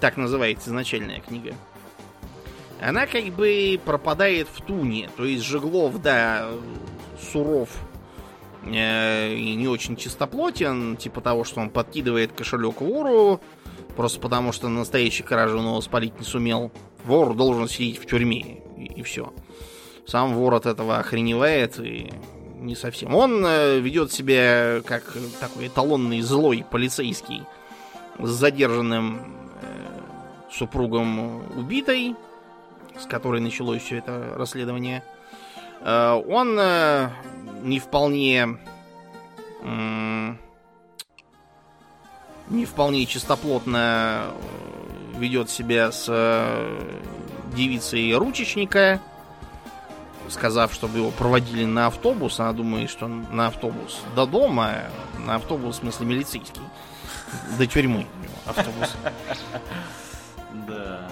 [0.00, 1.54] так называется изначальная книга,
[2.80, 5.08] она как бы пропадает в туне.
[5.16, 6.48] То есть Жеглов, да,
[7.32, 7.70] суров
[8.64, 13.40] э, и не очень чистоплотен, типа того, что он подкидывает кошелек вору,
[13.96, 16.72] просто потому что настоящий кражу он его спалить не сумел.
[17.04, 19.32] Вор должен сидеть в тюрьме, и, и все.
[20.06, 22.10] Сам вор от этого охреневает и
[22.58, 23.14] не совсем.
[23.14, 27.42] Он э, ведет себя как такой эталонный злой полицейский
[28.18, 29.43] с задержанным
[30.56, 32.16] супругом убитой,
[32.98, 35.02] с которой началось все это расследование,
[35.80, 37.10] э, он э,
[37.62, 38.58] не вполне
[42.50, 44.26] не вполне чистоплотно
[45.16, 46.06] ведет себя с
[47.54, 49.00] девицей ручечника,
[50.28, 52.40] сказав, чтобы его проводили на автобус.
[52.40, 54.84] Она думает, что на автобус до дома,
[55.26, 56.62] на автобус, в смысле, милицейский.
[57.58, 58.06] До тюрьмы
[58.46, 58.94] автобус.
[60.66, 61.10] Да.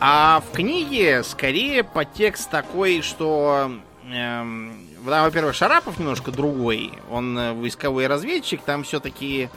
[0.00, 3.70] А в книге скорее подтекст такой, что
[4.10, 6.92] эм, во-первых, Шарапов немножко другой.
[7.10, 9.48] Он э, войсковой разведчик, там все-таки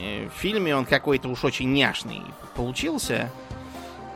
[0.00, 2.22] э, в фильме он какой-то уж очень няшный
[2.54, 3.30] получился.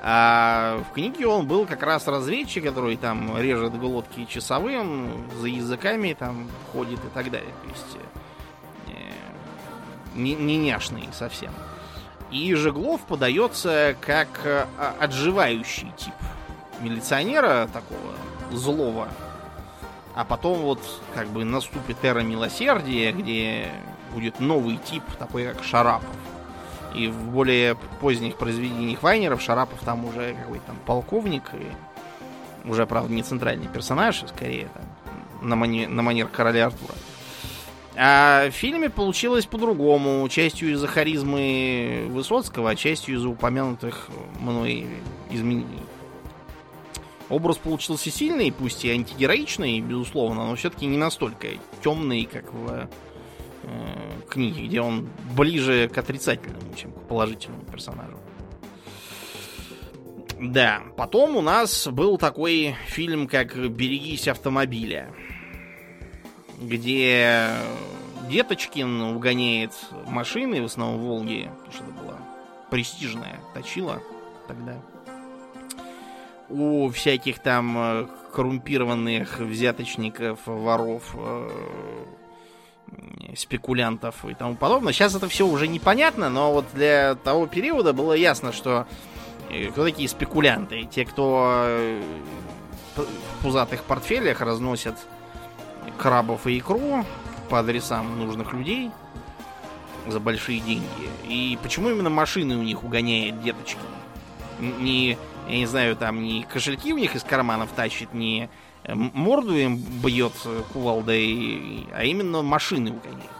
[0.02, 6.16] А в книге он был как раз разведчик, который там режет глотки часовым, за языками
[6.18, 7.52] там ходит и так далее.
[7.62, 7.96] То есть
[8.88, 8.92] э,
[10.14, 11.52] не, не няшный совсем.
[12.30, 14.66] И Жеглов подается как э,
[15.00, 16.14] отживающий тип
[16.80, 18.14] милиционера такого
[18.52, 19.08] злого.
[20.14, 20.80] А потом вот
[21.14, 23.68] как бы наступит эра милосердия, где
[24.12, 26.08] будет новый тип, такой как Шарапов.
[26.94, 33.12] И в более поздних произведениях Вайнеров Шарапов там уже какой-то там полковник, и уже, правда,
[33.12, 35.86] не центральный персонаж, а скорее там, на, мани...
[35.86, 36.94] на манер короля Артура.
[38.02, 40.26] А в фильме получилось по-другому.
[40.30, 44.08] Частью из-за харизмы Высоцкого, а частью из-за упомянутых
[44.40, 44.86] мной
[45.30, 45.82] изменений.
[47.28, 51.48] Образ получился сильный, пусть и антигероичный, безусловно, но все-таки не настолько
[51.84, 52.88] темный, как в
[53.64, 53.68] э,
[54.30, 58.16] книге, где он ближе к отрицательному, чем к положительному персонажу.
[60.40, 65.14] Да, потом у нас был такой фильм, как «Берегись автомобиля»,
[66.60, 67.48] где
[68.28, 69.72] Деточкин угоняет
[70.06, 72.18] машины, в основном Волги, потому что это была
[72.70, 74.00] престижная точила
[74.46, 74.76] тогда.
[76.48, 81.48] У всяких там э, коррумпированных взяточников, воров, э,
[83.36, 84.92] спекулянтов и тому подобное.
[84.92, 88.86] Сейчас это все уже непонятно, но вот для того периода было ясно, что
[89.48, 90.84] э, кто такие спекулянты.
[90.84, 91.78] Те, кто
[92.96, 94.96] в пузатых портфелях разносят
[95.98, 97.04] крабов и икру
[97.48, 98.90] по адресам нужных людей
[100.06, 100.86] за большие деньги.
[101.24, 103.80] И почему именно машины у них угоняет деточки?
[104.58, 105.18] Не,
[105.48, 108.48] я не знаю, там не кошельки у них из карманов тащит, не
[108.84, 110.32] э, морду им бьет
[110.72, 113.30] кувалдой, а именно машины угоняет.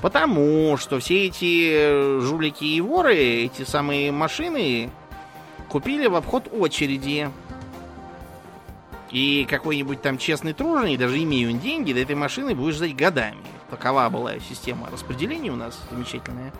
[0.00, 4.90] Потому что все эти жулики и воры, эти самые машины,
[5.68, 7.30] купили в обход очереди
[9.10, 13.38] и какой-нибудь там честный труженик, даже имея деньги, до этой машины будешь ждать годами.
[13.70, 16.52] Такова была система распределения у нас замечательная.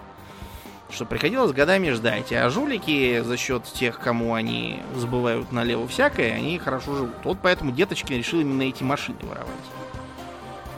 [0.91, 2.33] Что приходилось годами ждать.
[2.33, 7.15] А жулики за счет тех, кому они забывают налево всякое, они хорошо живут.
[7.25, 9.53] Вот поэтому деточки решил именно эти машины воровать.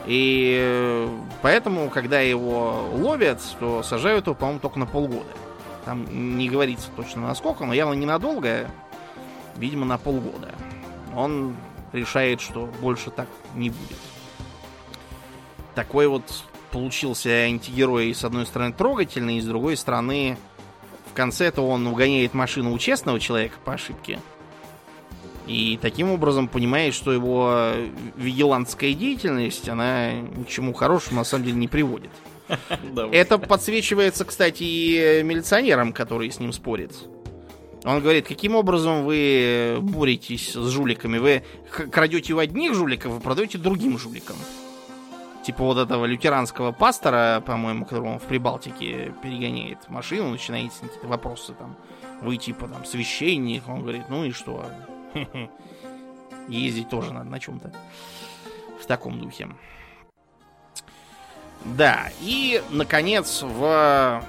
[0.07, 1.09] И э,
[1.43, 5.31] поэтому, когда его ловят, то сажают его, по-моему, только на полгода.
[5.85, 8.69] Там не говорится точно насколько, но явно ненадолго,
[9.57, 10.51] видимо, на полгода
[11.17, 11.57] он
[11.93, 13.99] решает, что больше так не будет.
[15.75, 16.25] Такой вот
[16.71, 20.37] получился антигерой, с одной стороны, трогательный, и с другой стороны,
[21.11, 24.21] в конце-то он угоняет машину у честного человека по ошибке.
[25.47, 27.73] И таким образом понимает, что его
[28.17, 30.11] вигилантская деятельность, она
[30.47, 32.11] к чему хорошему на самом деле не приводит.
[33.13, 36.93] Это подсвечивается, кстати, и милиционерам, которые с ним спорят.
[37.85, 41.19] Он говорит, каким образом вы боретесь с жуликами?
[41.19, 44.37] Вы крадете у одних жуликов и продаете другим жуликам.
[45.43, 51.55] Типа вот этого лютеранского пастора, по-моему, которого он в Прибалтике перегоняет машину, начинаете какие-то вопросы
[51.55, 51.77] там.
[52.21, 53.67] Вы типа там священник.
[53.67, 54.67] Он говорит, ну и что?
[56.49, 57.73] Ездить тоже надо на чем-то.
[58.79, 59.49] В таком духе.
[61.65, 64.23] Да, и, наконец, в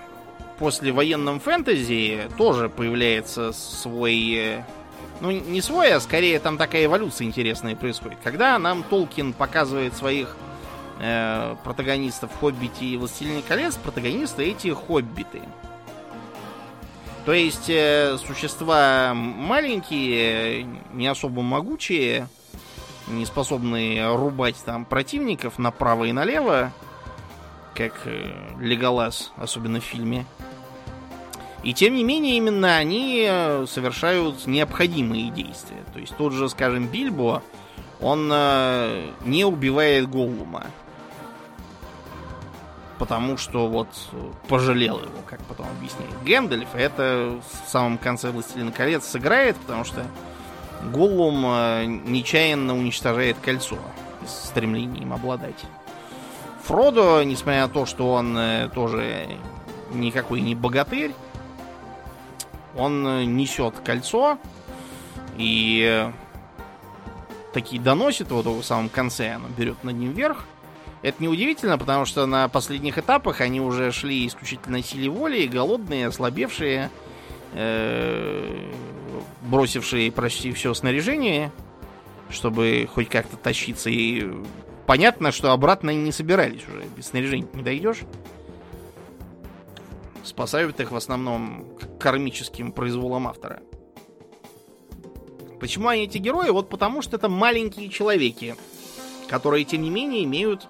[0.62, 4.34] после военном фэнтези тоже появляется свой...
[4.36, 4.64] Э,
[5.20, 8.20] ну, не свой, а скорее там такая эволюция интересная происходит.
[8.24, 10.38] Когда нам Толкин показывает своих
[11.00, 15.42] э, протагонистов Хоббити и Властелине колец, протагонисты эти хоббиты.
[17.26, 22.28] То есть э, существа маленькие, не особо могучие,
[23.08, 26.72] не способные рубать там противников направо и налево,
[27.74, 30.28] как э, Леголас, особенно в фильме.
[31.64, 35.84] И тем не менее, именно они э, совершают необходимые действия.
[35.94, 37.44] То есть тот же, скажем, Бильбо,
[38.00, 40.66] он э, не убивает Голлума.
[42.98, 43.88] Потому что вот
[44.48, 46.70] пожалел его, как потом объясняет Гэндальф.
[46.74, 50.06] Это в самом конце «Властелина колец» сыграет, потому что
[50.92, 53.78] Голлум э, нечаянно уничтожает кольцо
[54.26, 55.64] с стремлением обладать.
[56.64, 59.28] Фродо, несмотря на то, что он э, тоже
[59.94, 61.14] никакой не богатырь,
[62.76, 64.38] он э, несет кольцо
[65.38, 66.10] и
[67.54, 70.46] таки доносит его в самом конце, оно берет над ним вверх.
[71.02, 76.92] Это неудивительно, потому что на последних этапах они уже шли исключительно силе воли, голодные, ослабевшие,
[77.54, 78.70] э,
[79.42, 81.52] бросившие почти все снаряжение,
[82.30, 83.90] чтобы хоть как-то тащиться.
[83.90, 84.32] И
[84.86, 86.84] понятно, что обратно они не собирались уже.
[86.96, 88.02] Без снаряжения не дойдешь.
[90.24, 91.66] Спасают их в основном
[92.00, 93.62] кармическим произволом автора.
[95.60, 96.50] Почему они эти герои?
[96.50, 98.56] Вот потому что это маленькие человеки,
[99.28, 100.68] которые, тем не менее, имеют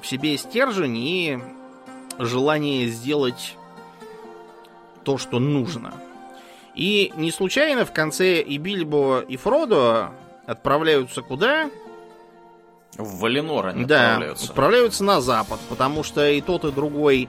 [0.00, 1.38] в себе стержень и
[2.18, 3.56] желание сделать
[5.04, 5.94] то, что нужно.
[6.74, 10.10] И не случайно в конце и Бильбо, и Фродо
[10.46, 11.70] отправляются куда?
[12.96, 14.48] В Валенор они да, отправляются.
[14.48, 17.28] отправляются на запад, потому что и тот, и другой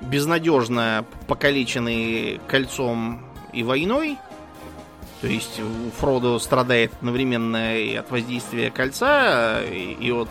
[0.00, 3.22] безнадежно покалечены кольцом
[3.52, 4.18] и войной.
[5.20, 5.60] То есть
[5.98, 10.28] Фродо страдает одновременно и от воздействия кольца, и от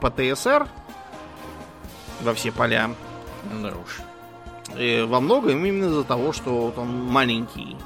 [0.00, 0.68] ПТСР
[2.20, 2.90] во все поля.
[3.60, 4.00] Да уж.
[4.78, 7.76] И во многом именно из-за того, что вот он маленький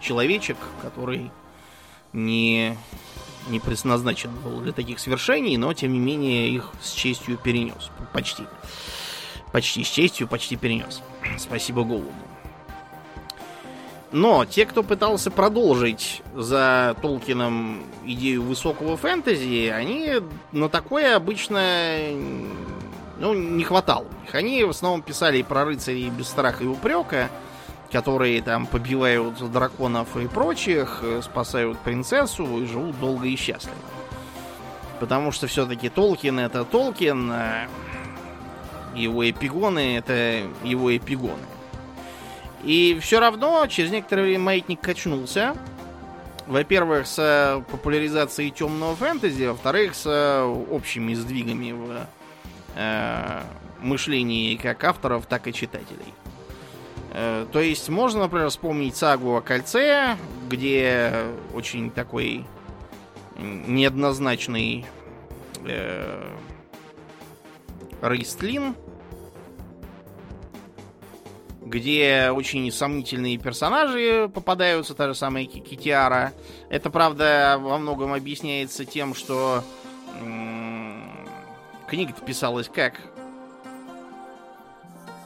[0.00, 1.30] человечек, который
[2.12, 2.76] не,
[3.48, 7.90] не предназначен был для таких свершений, но тем не менее их с честью перенес.
[8.12, 8.42] Почти.
[8.42, 8.48] Почти
[9.62, 11.02] с честью, почти перенес.
[11.38, 12.10] Спасибо Голубу.
[14.14, 20.20] Но те, кто пытался продолжить за Толкином идею высокого фэнтези, они
[20.52, 21.98] на такое обычно
[23.18, 24.06] ну, не хватало.
[24.32, 27.28] Они в основном писали про рыцарей без страха и упрека,
[27.90, 33.74] которые там побивают драконов и прочих, спасают принцессу и живут долго и счастливо.
[35.00, 37.66] Потому что все-таки Толкин это Толкин, а
[38.94, 41.46] его эпигоны это его эпигоны.
[42.62, 45.54] И все равно через некоторое время маятник качнулся.
[46.46, 52.06] Во-первых, с популяризацией темного фэнтези, во-вторых, с общими сдвигами в
[52.76, 53.42] э,
[53.80, 56.14] мышлении как авторов, так и читателей.
[57.12, 60.16] Э, то есть можно, например, вспомнить сагу о кольце,
[60.48, 61.12] где
[61.54, 62.44] очень такой
[63.38, 64.84] неоднозначный
[65.66, 66.30] э,
[68.02, 68.74] Рейстлин
[71.64, 76.32] где очень сомнительные персонажи попадаются, та же самая Китиара.
[76.68, 79.64] Это, правда, во многом объясняется тем, что
[81.88, 83.00] книга-то писалась как?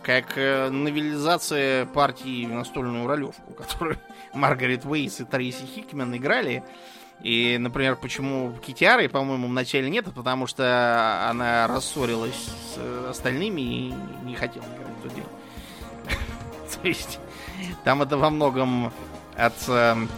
[0.03, 3.99] Как э, новелизация партии в настольную ролевку, которую
[4.35, 6.65] Маргарет Уэйс и Трейси Хикмен играли.
[7.21, 14.35] И, например, почему Китиары, по-моему, вначале нет, потому что она рассорилась с остальными и не
[14.35, 15.29] хотела играть в это дело.
[16.83, 17.19] То есть
[17.85, 18.93] там это во многом
[19.37, 20.09] от эм,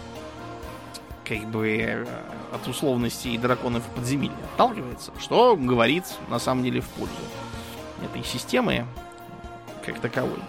[1.24, 2.06] как бы
[2.52, 7.14] от условностей драконов подземелья отталкивается, что говорит на самом деле в пользу
[8.02, 8.86] этой системы
[9.84, 10.40] как таковой.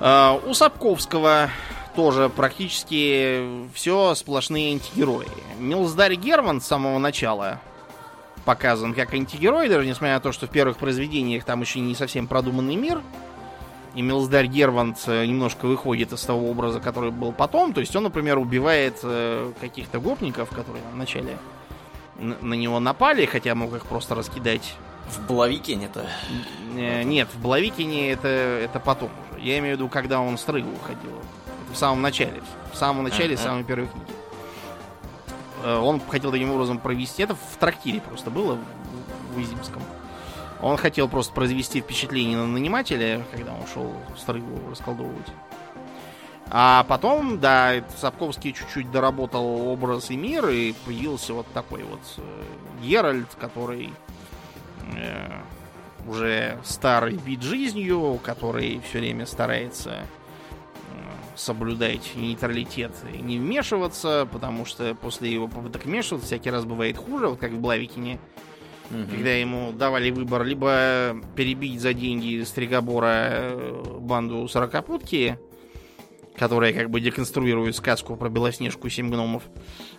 [0.00, 1.50] А, у Сапковского
[1.94, 5.28] тоже практически все сплошные антигерои.
[5.58, 7.60] Милздарь Герман с самого начала
[8.44, 12.26] показан как антигерой, даже несмотря на то, что в первых произведениях там еще не совсем
[12.26, 13.02] продуманный мир–
[13.94, 17.74] и Милздарь Герванд э, немножко выходит из того образа, который был потом.
[17.74, 21.36] То есть он, например, убивает э, каких-то гопников, которые вначале
[22.18, 24.74] на него напали, хотя мог их просто раскидать.
[25.08, 26.06] В Блавикине-то?
[26.76, 29.42] Э, нет, в Блавикине это, это потом уже.
[29.42, 31.10] Я имею в виду, когда он с Рыгу уходил.
[31.10, 32.42] Это в самом начале.
[32.72, 33.42] В самом начале, uh-huh.
[33.42, 34.06] самой первой книги.
[35.64, 37.22] Он хотел таким образом провести.
[37.22, 38.58] Это в трактире просто было,
[39.32, 39.82] в Изимском.
[40.62, 45.26] Он хотел просто произвести впечатление на нанимателя, когда он шел стрыгу расколдовывать.
[46.54, 52.22] А потом, да, Сапковский чуть-чуть доработал образ и мир, и появился вот такой вот э,
[52.82, 53.90] Геральт, который
[54.94, 55.32] э,
[56.06, 60.04] уже старый вид жизнью, который все время старается э,
[61.36, 67.28] соблюдать нейтралитет и не вмешиваться, потому что после его попыток вмешиваться всякий раз бывает хуже,
[67.28, 68.20] вот как в Блавикине
[68.92, 69.10] угу.
[69.10, 75.38] когда ему давали выбор либо перебить за деньги Стригобора э, банду Сорокопутки,
[76.36, 79.42] которая как бы деконструирует сказку про Белоснежку и Семь гномов,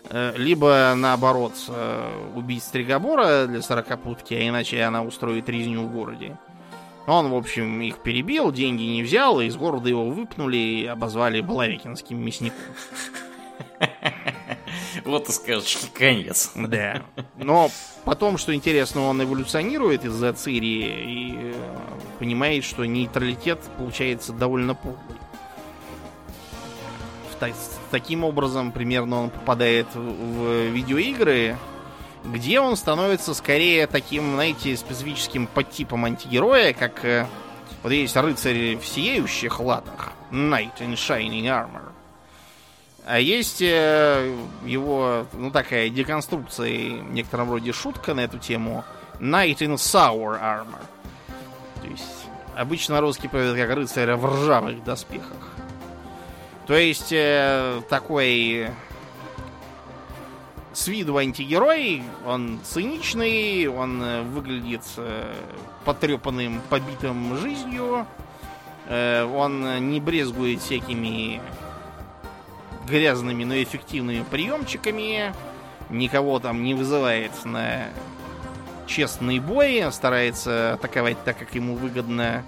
[0.10, 6.38] э, либо наоборот э, убить Стригобора для Сорокопутки, а иначе она устроит резню в городе.
[7.06, 11.42] Он, в общем, их перебил, деньги не взял, и из города его выпнули и обозвали
[11.42, 12.60] Балавикинским мясником.
[15.06, 16.52] Вот и сказочки конец.
[16.56, 17.04] Да.
[17.38, 17.70] Но
[18.06, 21.54] потом, что интересно, он эволюционирует из-за Цири и э,
[22.20, 25.00] понимает, что нейтралитет получается довольно полный.
[27.92, 31.58] Таким образом, примерно он попадает в видеоигры,
[32.24, 37.28] где он становится скорее таким, знаете, специфическим подтипом антигероя, как э,
[37.84, 41.83] вот есть рыцарь в сияющих латах, Knight in Shining Armor.
[43.06, 44.34] А есть э,
[44.66, 48.86] его, ну, такая деконструкция, в некотором роде шутка на эту тему,
[49.20, 50.82] Knight in Sour Armor.
[51.82, 55.50] То есть, обычно русский поет как рыцарь в ржавых доспехах.
[56.66, 58.70] То есть, э, такой
[60.74, 65.34] с виду антигерой, он циничный, он э, выглядит э,
[65.86, 68.08] потрепанным, побитым жизнью,
[68.88, 71.42] э, он не брезгует всякими
[72.88, 75.34] грязными, но эффективными приемчиками,
[75.90, 77.88] никого там не вызывает на
[78.88, 82.44] честный бой, старается атаковать так, как ему выгодно,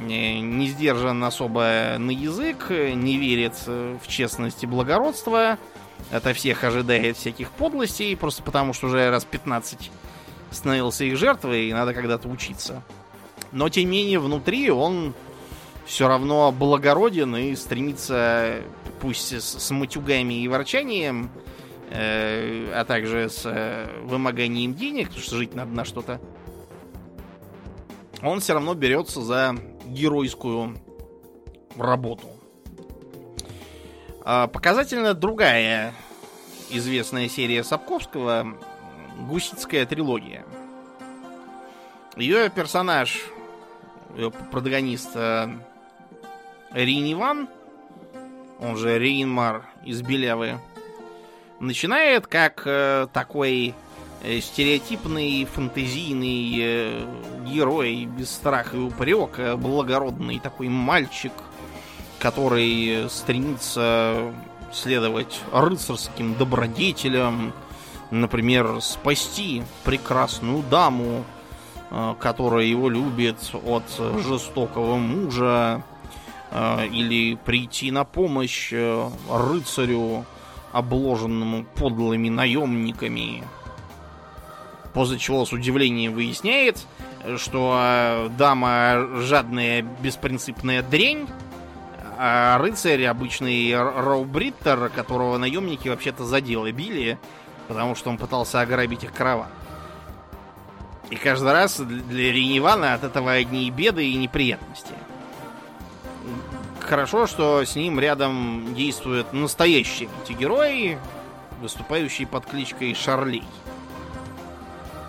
[0.00, 5.58] не сдержан особо на язык, не верит в честность и благородство,
[6.10, 9.90] ото всех ожидает всяких подлостей, просто потому что уже раз 15
[10.50, 12.82] становился их жертвой, и надо когда-то учиться.
[13.50, 15.14] Но, тем не менее, внутри он
[15.88, 18.60] все равно благороден и стремится,
[19.00, 21.30] пусть с, с матюгами и ворчанием,
[21.90, 26.20] э, а также с э, вымоганием денег, потому что жить надо на что-то,
[28.22, 29.56] он все равно берется за
[29.86, 30.76] геройскую
[31.78, 32.28] работу.
[34.24, 35.94] А, показательно другая
[36.68, 38.58] известная серия Сапковского
[39.26, 40.44] «Гусицкая трилогия».
[42.14, 43.22] Ее персонаж,
[44.16, 45.16] ее протагонист
[46.72, 47.48] э, Рин Иван,
[48.60, 50.60] он же Рейнмар из Белявы,
[51.60, 53.74] начинает как э, такой
[54.22, 57.06] э, стереотипный, фантазийный э,
[57.46, 61.32] герой без страха и упрека, благородный такой мальчик–
[62.18, 64.32] который стремится
[64.72, 67.52] следовать рыцарским добродетелям,
[68.10, 71.24] например, спасти прекрасную даму,
[71.90, 73.84] э, которая его любит от
[74.22, 75.82] жестокого мужа,
[76.52, 80.24] или прийти на помощь э, рыцарю,
[80.72, 83.44] обложенному подлыми наемниками.
[84.94, 86.86] После чего с удивлением выясняет,
[87.36, 91.28] что дама жадная, беспринципная дрень,
[92.18, 97.18] а рыцарь обычный Роубриттер, которого наемники вообще-то заделы били,
[97.68, 99.48] потому что он пытался ограбить их караван.
[101.10, 104.92] И каждый раз для Ренивана от этого одни беды и неприятности.
[106.88, 110.96] Хорошо, что с ним рядом действует настоящий антигерой,
[111.60, 113.44] выступающий под кличкой Шарлей,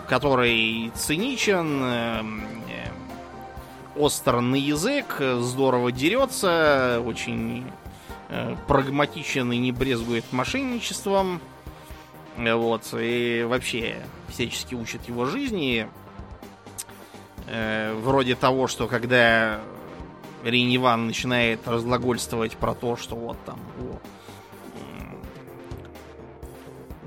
[0.10, 2.44] который циничен, эм,
[3.96, 7.72] остр на язык, здорово дерется, очень
[8.28, 11.40] э, прагматичен и не брезгует мошенничеством.
[12.36, 15.88] Вот, и вообще всячески учит его жизни.
[17.48, 19.62] Э, вроде того, что когда
[20.44, 24.00] Рейниван начинает разглагольствовать про то, что вот там о,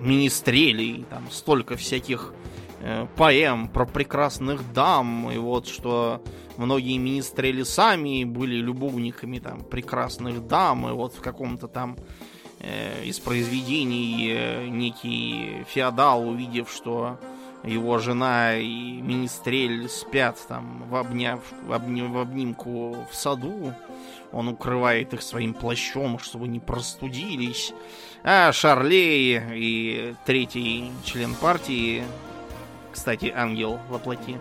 [0.03, 2.35] министрелей, там столько всяких
[2.81, 6.23] э, поэм про прекрасных дам, и вот что
[6.57, 11.97] многие министрели сами были любовниками там прекрасных дам, и вот в каком-то там
[12.59, 17.19] э, из произведений э, некий феодал, увидев, что
[17.65, 23.75] его жена и министрель спят там в, обняв, в, обним, в обнимку в саду,
[24.33, 27.73] он укрывает их своим плащом, чтобы не простудились.
[28.25, 32.03] А Шарлей и третий член партии,
[32.93, 34.39] кстати, ангел воплоти,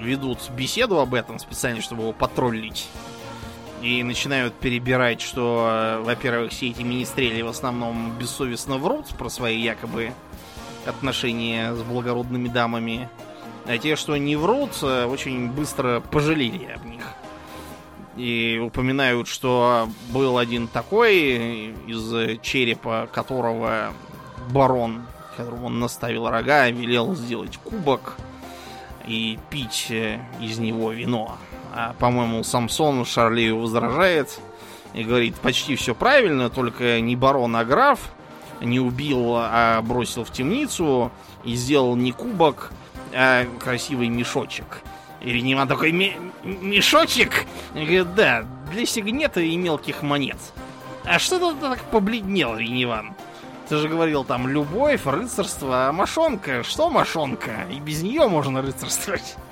[0.00, 2.88] ведут беседу об этом специально, чтобы его потроллить.
[3.82, 9.60] И начинают перебирать, что, э, во-первых, все эти министрели в основном бессовестно врут про свои
[9.60, 10.12] якобы
[10.86, 13.08] отношения с благородными дамами.
[13.66, 17.04] А те, что не врут, э, очень быстро пожалели об них.
[18.16, 23.92] И упоминают, что был один такой, из черепа которого
[24.50, 25.02] барон,
[25.36, 28.16] которому он наставил рога, велел сделать кубок
[29.06, 31.36] и пить э, из него вино.
[31.72, 34.38] А, по-моему, Самсон Шарлею возражает
[34.92, 38.12] и говорит, почти все правильно, только не барон, а граф
[38.60, 41.10] не убил, а бросил в темницу
[41.44, 42.70] и сделал не кубок,
[43.12, 44.82] а красивый мешочек.
[45.20, 45.92] И Ренеман такой,
[46.42, 47.46] мешочек?
[47.72, 50.38] Говорит, да, для сигнета и мелких монет.
[51.04, 53.14] А что ты так побледнел, Реневан?
[53.68, 56.62] Ты же говорил там любовь, рыцарство, а мошонка.
[56.62, 57.66] Что мошонка?
[57.70, 59.36] И без нее можно рыцарствовать.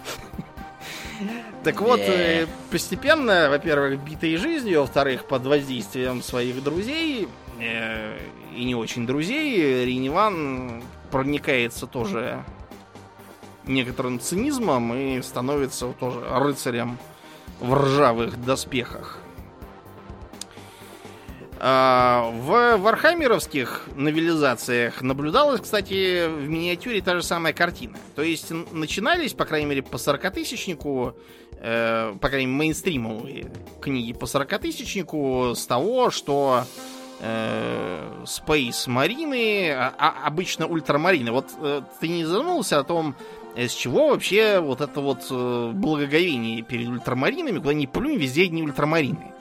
[1.63, 8.75] Так вот, э, постепенно, во-первых, битой жизнью, во-вторых, под воздействием своих друзей э, и не
[8.75, 12.45] очень друзей, Риниван проникается тоже
[13.67, 16.99] некоторым цинизмом и становится тоже рыцарем
[17.61, 19.23] в ржавых доспехах.
[21.65, 27.97] А, в вархаммеровских новелизациях наблюдалась, кстати, в миниатюре та же самая картина.
[28.17, 31.15] То есть начинались, по крайней мере, по 40-тысячнику,
[31.53, 40.15] э, по крайней мере, мейнстримовые книги по 40-тысячнику с того, что э, Space Марины, а,
[40.25, 41.31] обычно ультрамарины.
[41.31, 43.15] Вот э, ты не задумывался о том,
[43.57, 48.63] с чего вообще вот это вот э, благоговение перед ультрамаринами, куда ни плюнь, везде одни
[48.63, 49.33] ультрамарины.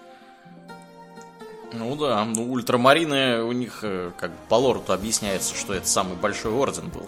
[1.74, 6.52] Ну да, ну ультрамарины у них э, как по лору объясняется, что это самый большой
[6.52, 7.08] орден был.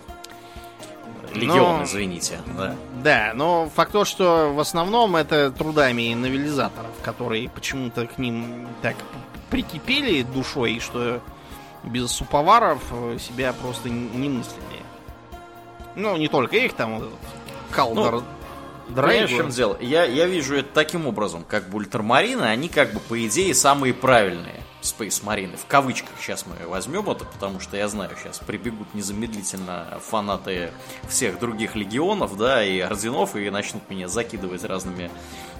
[1.34, 2.76] Легион, но, извините, да.
[3.04, 8.95] Да, но факт то, что в основном это трудами новелизаторов, которые почему-то к ним так
[9.54, 11.22] прикипели душой, что
[11.84, 12.82] без суповаров
[13.20, 14.82] себя просто не мыслили.
[15.96, 17.12] Ну, не только их, там вот
[17.94, 18.24] ну,
[18.96, 19.78] Понимаешь, в чем дело?
[19.80, 23.94] Я, я вижу это таким образом, как бы ультрамарины, они как бы по идее самые
[23.94, 25.56] правильные Space Marine.
[25.56, 30.72] В кавычках сейчас мы возьмем это, потому что я знаю, сейчас прибегут незамедлительно фанаты
[31.08, 35.10] всех других легионов, да, и орденов, и начнут меня закидывать разными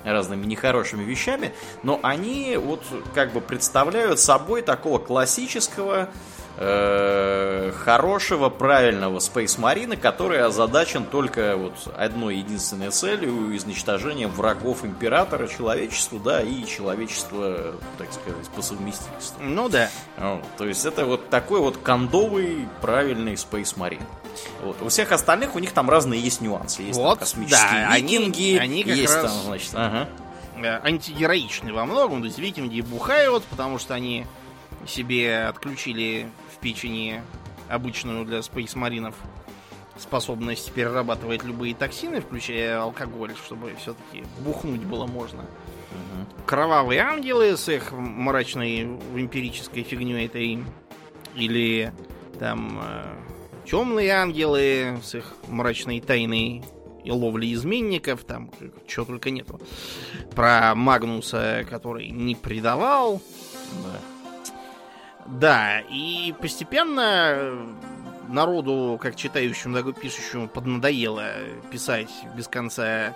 [0.04, 1.54] разными нехорошими вещами,
[1.84, 6.10] но они вот как бы представляют собой такого классического
[6.56, 15.48] Э, хорошего, правильного Space Marine, который озадачен только вот одной единственной целью изничтожения врагов Императора
[15.48, 19.42] человечеству, да, и человечества, так сказать, по совместительству.
[19.42, 19.90] Ну да.
[20.18, 24.06] Вот, то есть это вот такой вот кондовый, правильный Space Marine.
[24.64, 24.82] Вот.
[24.82, 26.82] У всех остальных у них там разные есть нюансы.
[26.82, 29.32] Есть вот, там космические да, викинги, они, они есть раз...
[29.32, 30.10] там, значит, ага.
[30.56, 34.26] Э, антигероичны во многом, то есть викинги бухают, потому что они
[34.88, 36.30] себе отключили
[36.64, 37.22] печени
[37.70, 39.16] обычную для спейсмаринов
[39.98, 45.42] способность перерабатывать любые токсины, включая алкоголь, чтобы все-таки бухнуть было можно.
[45.42, 46.46] Угу.
[46.48, 50.64] Кровавые ангелы с их мрачной эмпирической фигней этой,
[51.36, 51.94] или
[52.40, 53.16] там э,
[53.66, 56.64] темные ангелы с их мрачной тайной
[57.04, 58.52] и ловли изменников, там
[58.88, 59.60] чего только нету.
[60.36, 63.22] Про Магнуса, который не предавал.
[63.84, 64.00] Да.
[65.26, 67.66] Да, и постепенно э,
[68.28, 71.32] народу, как читающему, так и пишущему, поднадоело
[71.72, 73.16] писать без конца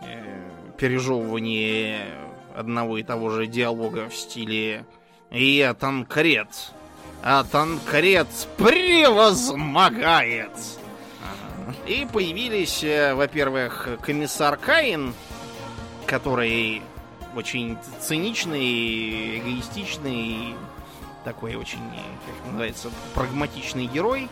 [0.00, 2.06] э, пережевывание
[2.54, 4.84] одного и того же диалога в стиле
[5.30, 6.72] «Я танкрет,
[7.22, 10.50] а танкрет превозмогает!»
[11.86, 15.14] И появились, э, во-первых, комиссар Каин,
[16.06, 16.82] который
[17.34, 20.54] очень циничный, эгоистичный,
[21.24, 21.80] такой очень,
[22.26, 24.28] как называется, прагматичный герой,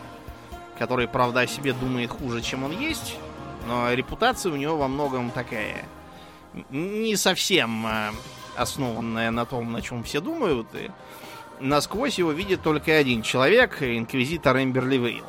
[0.79, 3.17] который, правда, о себе думает хуже, чем он есть,
[3.67, 5.85] но репутация у него во многом такая
[6.69, 8.11] не совсем э,
[8.55, 10.67] основанная на том, на чем все думают.
[10.73, 10.89] И
[11.59, 15.25] насквозь его видит только один человек, инквизитор Эмберли Вейл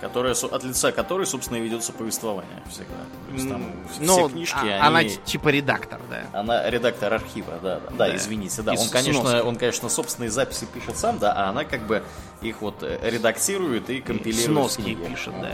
[0.00, 2.96] которая, от лица которой, собственно, и ведется повествование всегда.
[3.28, 3.62] То есть там
[4.00, 4.80] Но все книжки, а, они...
[4.80, 6.22] Она типа редактор, да.
[6.32, 8.72] Она редактор архива, да, да, да, извините, да.
[8.72, 12.02] он, конечно, он, конечно, собственные записи пишет сам, да, а она как бы
[12.40, 14.46] их вот э, редактирует и компилирует.
[14.46, 15.50] Сноски пишет, да,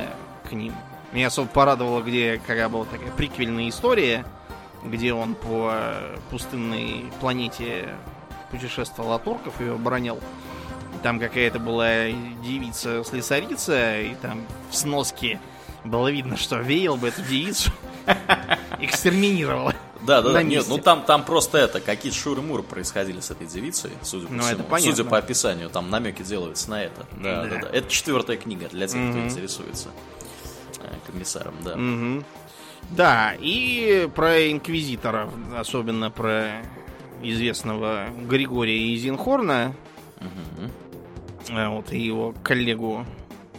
[0.49, 0.75] к ним.
[1.13, 4.25] Меня особо порадовало, где когда была такая приквельная история,
[4.85, 7.89] где он по э, пустынной планете
[8.51, 10.21] путешествовал от орков и оборонял
[11.03, 12.09] там какая-то была
[12.43, 15.41] девица-слесарица, и там в сноске
[15.85, 17.71] было видно, что Вейл бы эту девицу
[18.81, 19.75] экстерминировала.
[20.03, 20.43] Да, да, да.
[20.43, 24.43] Нет, ну там, там просто это, какие шуры-муры происходили с этой девицей, судя по ну,
[24.43, 24.65] всему.
[24.69, 24.79] Это.
[24.81, 27.07] Судя по описанию, там намеки делаются на это.
[27.13, 27.61] Да, да, да.
[27.63, 27.69] да.
[27.73, 29.89] Это четвертая книга для тех, кто интересуется
[30.81, 31.75] э, комиссаром, да.
[31.75, 32.25] Угу.
[32.91, 36.63] Да, и про инквизиторов, особенно про
[37.23, 39.75] известного Григория Изенхорна.
[40.21, 40.71] Угу.
[41.51, 43.05] А, вот, и его коллегу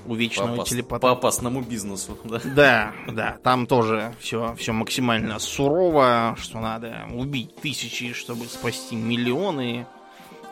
[0.06, 1.02] увечного по телепата.
[1.02, 2.40] По опасному бизнесу, да?
[2.44, 3.38] Да, да.
[3.44, 9.86] Там тоже все, все максимально сурово, что надо убить тысячи, чтобы спасти миллионы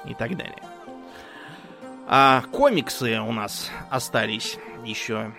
[0.06, 0.62] и так далее.
[2.08, 5.34] А комиксы у нас остались еще.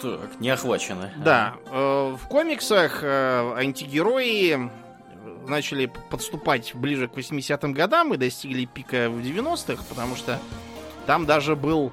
[0.00, 1.12] Так, не охвачены.
[1.18, 1.54] Да.
[1.70, 4.70] Э, в комиксах э, антигерои
[5.48, 10.38] начали подступать ближе к 80-м годам и достигли пика в 90-х, потому что
[11.06, 11.92] Там даже был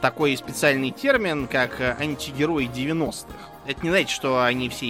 [0.00, 3.34] такой специальный термин, как антигерой 90-х.
[3.66, 4.86] Это не значит, что они все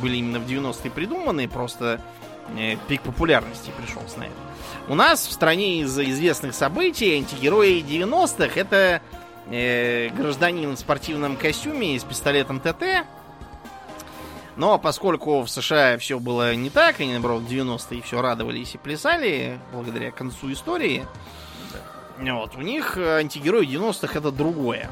[0.00, 2.00] были именно в 90-е придуманы, просто
[2.56, 4.34] э, пик популярности пришелся на это.
[4.88, 9.00] У нас в стране из известных событий антигерои 90-х это
[9.50, 13.06] э, гражданин в спортивном костюме с пистолетом ТТ.
[14.56, 18.78] Но поскольку в США все было не так, они, наоборот, в 90-е все радовались и
[18.78, 21.06] плясали благодаря концу истории,
[22.18, 24.90] вот, у них антигерои 90-х это другое.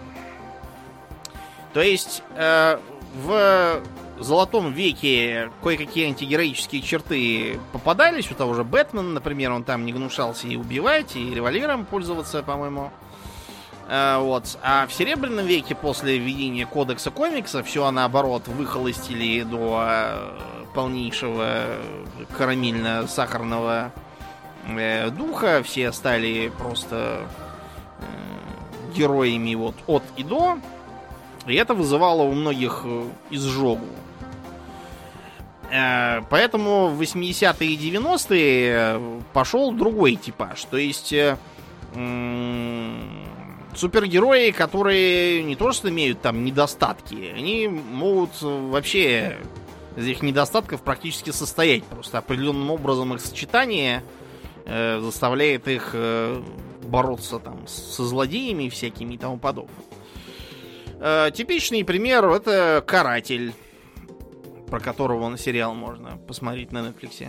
[1.72, 2.78] То есть э,
[3.14, 3.80] в
[4.18, 8.30] золотом веке кое-какие антигероические черты попадались.
[8.30, 12.86] У того же Бэтмена, например, он там не гнушался и убивать, и револьвером пользоваться, по-моему.
[12.86, 13.09] А,
[13.90, 14.56] вот.
[14.62, 20.30] А в Серебряном веке, после введения кодекса комикса, все наоборот выхолостили до э,
[20.74, 21.64] полнейшего
[22.38, 23.90] карамельно-сахарного
[24.68, 25.64] э, духа.
[25.64, 27.26] Все стали просто
[27.98, 30.58] э, героями вот от и до.
[31.48, 33.86] И это вызывало у многих э, изжогу.
[35.68, 40.62] Э, поэтому в 80-е и 90-е э, пошел другой типаж.
[40.66, 41.12] То есть
[43.74, 49.38] супергерои, которые не то что имеют там недостатки, они могут вообще
[49.96, 51.84] из их недостатков практически состоять.
[51.84, 54.02] Просто определенным образом их сочетание
[54.66, 56.42] э, заставляет их э,
[56.82, 59.76] бороться там со злодеями всякими и тому подобное.
[61.00, 63.52] Э, типичный пример это Каратель,
[64.68, 67.28] про которого он сериал можно посмотреть на Netflix.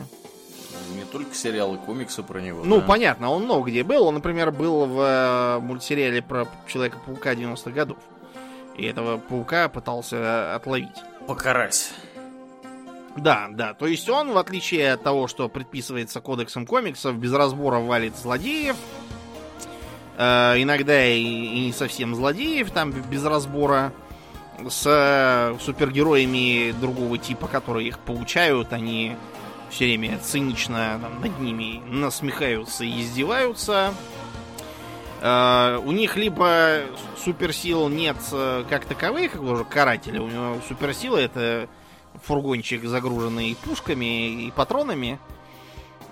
[0.95, 2.63] Не только сериалы, комиксы про него.
[2.63, 2.85] Ну, да.
[2.85, 4.05] понятно, он много где был.
[4.07, 7.97] Он, например, был в э, мультсериале про Человека-паука 90-х годов.
[8.77, 10.89] И этого паука пытался отловить.
[11.27, 11.91] Покарать.
[13.17, 13.73] Да, да.
[13.73, 18.77] То есть он, в отличие от того, что предписывается кодексом комиксов, без разбора валит злодеев,
[20.17, 23.91] Э, иногда и, и не совсем злодеев, там без разбора,
[24.69, 29.15] с э, супергероями другого типа, которые их получают, они
[29.71, 33.93] все время цинично там, над ними насмехаются и издеваются.
[35.21, 36.81] Uh, у них либо
[37.23, 38.17] суперсил нет
[38.69, 40.21] как таковых, как уже карателя.
[40.21, 41.69] У него суперсила это
[42.23, 45.19] фургончик, загруженный пушками и патронами.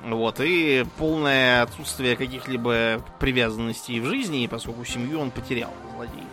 [0.03, 6.23] Вот, и полное отсутствие каких-либо привязанностей в жизни, поскольку семью он потерял, злодей.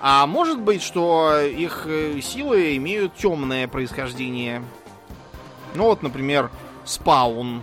[0.00, 4.64] А может быть, что их э, силы имеют темное происхождение.
[5.74, 6.50] Ну вот, например,
[6.84, 7.62] Спаун,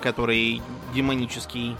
[0.00, 0.60] который
[0.94, 1.76] демонический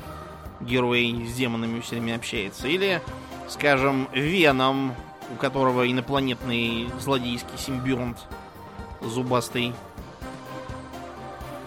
[0.61, 2.69] герой с демонами все время общается.
[2.69, 3.03] Или,
[3.49, 4.95] скажем, Веном,
[5.33, 8.19] у которого инопланетный злодейский симбионт
[9.01, 9.73] зубастый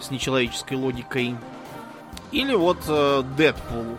[0.00, 1.36] с нечеловеческой логикой.
[2.32, 3.98] Или вот э, Дэдпул,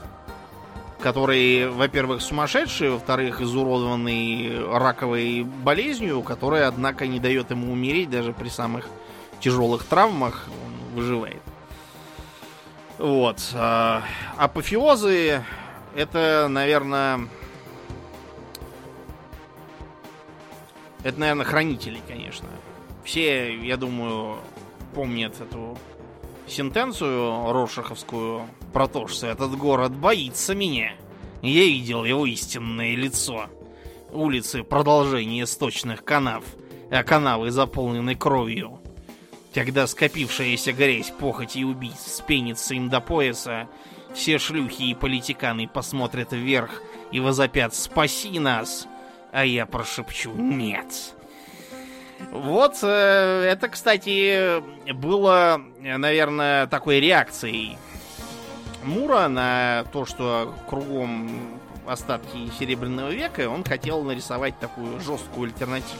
[0.99, 8.49] который, во-первых, сумасшедший, во-вторых, изуродованный раковой болезнью, которая, однако, не дает ему умереть даже при
[8.49, 8.88] самых
[9.41, 11.41] тяжелых травмах, он выживает.
[12.97, 13.39] Вот.
[13.53, 14.03] А,
[14.38, 15.43] апофеозы
[15.95, 17.27] это, наверное...
[21.03, 22.47] Это, наверное, хранители, конечно.
[23.03, 24.38] Все, я думаю,
[24.93, 25.77] помнят эту
[26.47, 30.93] сентенцию рошаховскую про то, что этот город боится меня.
[31.41, 33.47] Я видел его истинное лицо.
[34.11, 36.43] Улицы продолжение сточных канав,
[36.91, 38.81] а канавы заполнены кровью.
[39.53, 43.68] Когда скопившаяся грязь похоти и убийств спенится им до пояса,
[44.14, 48.88] все шлюхи и политиканы посмотрят вверх и возопят «Спаси нас!»
[49.32, 51.15] А я прошепчу «Нет!»
[52.32, 54.61] Вот э, это, кстати,
[54.94, 57.78] было, наверное, такой реакцией
[58.84, 65.99] Мура на то, что кругом остатки Серебряного века, он хотел нарисовать такую жесткую альтернативу.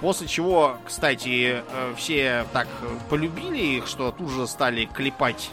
[0.00, 2.68] После чего, кстати, э, все так
[3.10, 5.50] полюбили их, что тут же стали клепать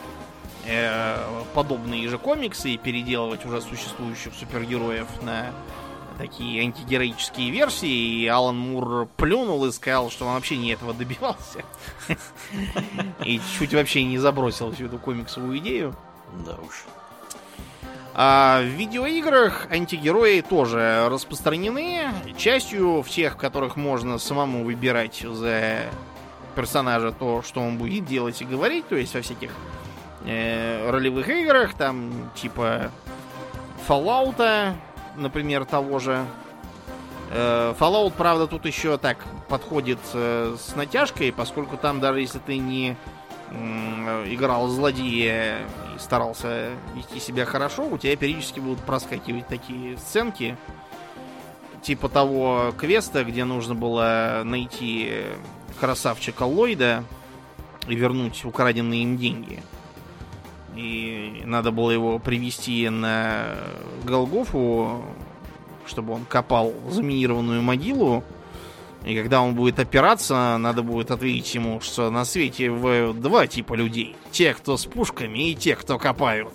[0.66, 1.18] э,
[1.54, 5.52] подобные же комиксы и переделывать уже существующих супергероев на
[6.18, 11.64] такие антигероические версии, и Алан Мур плюнул и сказал, что он вообще не этого добивался.
[13.24, 15.96] И чуть вообще не забросил всю эту комиксовую идею.
[16.46, 16.86] Да уж.
[18.20, 22.08] А в видеоиграх антигерои тоже распространены.
[22.36, 25.84] Частью в тех, в которых можно самому выбирать за
[26.56, 28.88] персонажа то, что он будет делать и говорить.
[28.88, 29.52] То есть во всяких
[30.26, 32.90] э, ролевых играх, там типа
[33.88, 34.74] Fallout,
[35.16, 36.26] например, того же.
[37.30, 42.58] Э, Fallout, правда, тут еще так подходит э, с натяжкой, поскольку там даже если ты
[42.58, 42.98] не
[43.52, 45.60] играл злодея
[46.00, 50.58] старался вести себя хорошо, у тебя периодически будут проскакивать такие сценки,
[51.82, 55.24] типа того квеста, где нужно было найти
[55.80, 57.04] красавчика Ллойда
[57.88, 59.64] и вернуть украденные им деньги.
[60.76, 63.56] И надо было его привести на
[64.04, 65.04] Голгофу,
[65.88, 68.24] чтобы он копал заминированную могилу.
[69.08, 73.74] И когда он будет опираться, надо будет ответить ему, что на свете в два типа
[73.74, 74.18] людей.
[74.32, 76.54] Те, кто с пушками, и те, кто копают.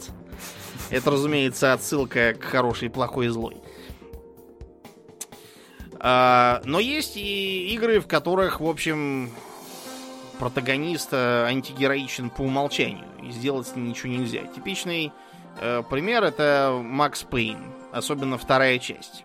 [0.90, 3.56] Это, разумеется, отсылка к хорошей, плохой и злой.
[5.98, 9.30] А, но есть и игры, в которых, в общем,
[10.38, 13.06] протагонист антигероичен по умолчанию.
[13.22, 14.40] И сделать с ним ничего нельзя.
[14.54, 15.10] Типичный
[15.58, 17.72] э, пример это Макс Пейн.
[17.92, 19.24] Особенно вторая часть.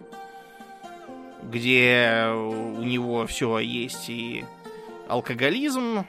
[1.50, 4.46] Где у него все есть и
[5.08, 6.06] алкоголизм.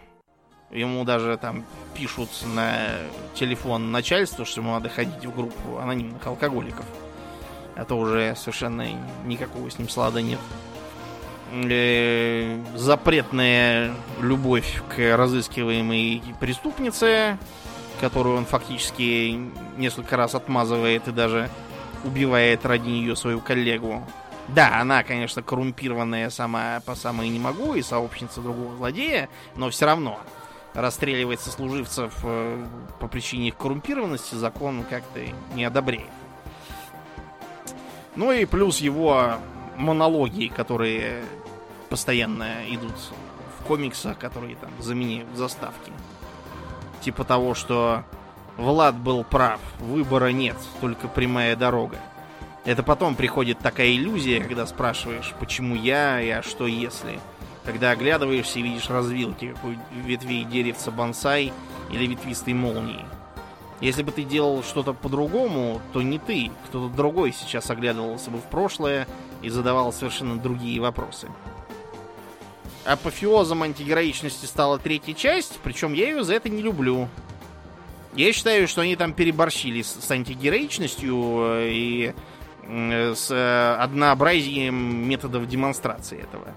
[0.71, 2.77] Ему даже там пишут на
[3.35, 6.85] телефон начальства, что ему надо ходить в группу анонимных алкоголиков.
[7.77, 8.87] А то уже совершенно
[9.25, 10.41] никакого с ним слада нет.
[11.53, 17.39] Э, запретная любовь к разыскиваемой преступнице,
[18.01, 19.41] которую он фактически
[19.79, 21.49] несколько раз отмазывает и даже
[22.05, 24.05] убивает ради нее свою коллегу.
[24.49, 29.87] Да, она, конечно, коррумпированная сама по самой не могу и сообщница другого злодея, но все
[29.87, 30.19] равно
[30.75, 32.67] расстреливать сослуживцев э,
[33.01, 35.21] по причине их коррумпированности закон как-то
[35.55, 36.09] не одобряет.
[38.17, 39.35] Ну и плюс его
[39.77, 41.23] монологи, которые
[41.89, 42.95] постоянно идут
[43.59, 45.93] в комиксах, которые там заменяют заставки.
[47.01, 48.03] Типа того, что
[48.57, 51.99] Влад был прав, выбора нет, только прямая дорога.
[52.69, 57.19] Это потом приходит такая иллюзия, когда спрашиваешь, почему я, и а что если.
[57.65, 61.51] Когда оглядываешься и видишь развилки, какой ветвей деревца бонсай
[61.91, 63.07] или ветвистой молнии.
[63.81, 68.45] Если бы ты делал что-то по-другому, то не ты, кто-то другой сейчас оглядывался бы в
[68.51, 69.09] прошлое
[69.41, 71.29] и задавал совершенно другие вопросы
[72.85, 77.09] апофеозом антигероичности стала третья часть, причем я ее за это не люблю.
[78.15, 82.15] Я считаю, что они там переборщили с, антигероичностью э, и
[82.69, 86.49] с э, однообразием методов демонстрации этого.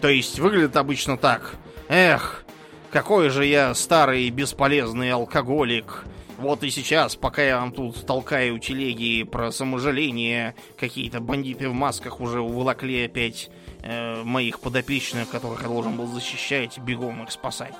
[0.00, 1.54] То есть выглядит обычно так.
[1.88, 2.44] Эх,
[2.90, 6.04] какой же я старый бесполезный алкоголик.
[6.38, 12.20] Вот и сейчас, пока я вам тут толкаю телеги про саможаление, какие-то бандиты в масках
[12.20, 13.48] уже уволокли опять
[13.82, 17.74] э, моих подопечных, которых я должен был защищать, бегом их спасать.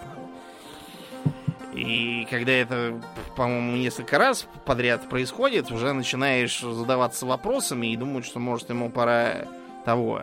[1.73, 3.01] И когда это,
[3.35, 9.47] по-моему, несколько раз подряд происходит, уже начинаешь задаваться вопросами и думать, что, может, ему пора
[9.85, 10.21] того,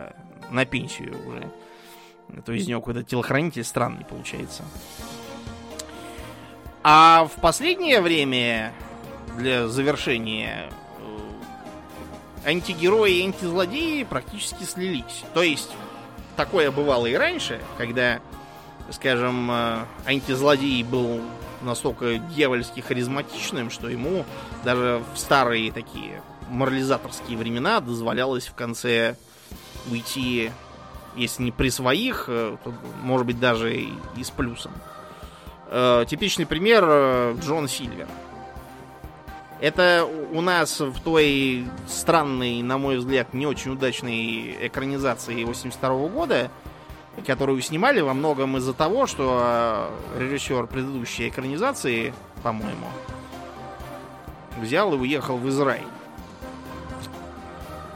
[0.50, 1.50] на пенсию уже.
[2.44, 4.64] То есть из него какой-то телохранитель странный получается.
[6.82, 8.72] А в последнее время,
[9.36, 10.70] для завершения
[12.44, 15.24] антигерои и антизлодеи практически слились.
[15.34, 15.70] То есть,
[16.36, 18.20] такое бывало и раньше, когда,
[18.90, 21.20] скажем, э, антизлодей был
[21.62, 24.24] настолько дьявольски харизматичным, что ему
[24.64, 29.16] даже в старые такие морализаторские времена дозволялось в конце
[29.90, 30.50] уйти,
[31.16, 33.92] если не при своих, э, то, может быть, даже и,
[34.22, 34.72] с плюсом.
[35.68, 36.84] Э, типичный пример
[37.40, 38.08] Джон Сильвер.
[39.60, 46.50] Это у нас в той странной, на мой взгляд, не очень удачной экранизации 82 года,
[47.26, 49.40] которую снимали во многом из-за того, что
[50.16, 52.86] э, режиссер предыдущей экранизации, по-моему,
[54.60, 55.86] взял и уехал в Израиль.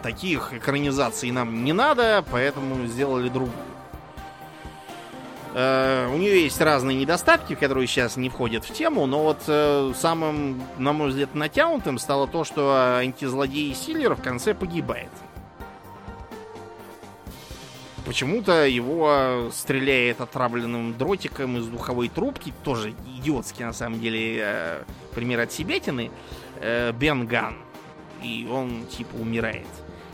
[0.02, 3.54] Таких экранизаций нам не надо, поэтому сделали другую.
[5.54, 9.92] Э, у нее есть разные недостатки, которые сейчас не входят в тему, но вот э,
[9.96, 15.10] самым, на мой взгляд, натянутым стало то, что антизлодей Силлер в конце погибает.
[18.04, 24.82] Почему-то его стреляет отравленным дротиком из духовой трубки, тоже идиотский на самом деле э,
[25.14, 26.10] пример от Себетины,
[26.60, 27.56] э, Бен Ган.
[28.22, 29.66] И он типа умирает.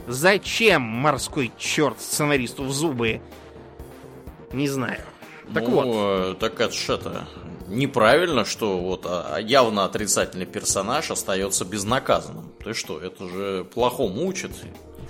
[0.06, 3.20] Зачем морской черт сценаристу в зубы?
[4.52, 5.00] Не знаю.
[5.52, 6.38] Так ну, вот.
[6.38, 7.28] Так это это
[7.70, 12.52] неправильно, что вот а, а явно отрицательный персонаж остается безнаказанным.
[12.62, 14.52] Ты что, это же плохому учит.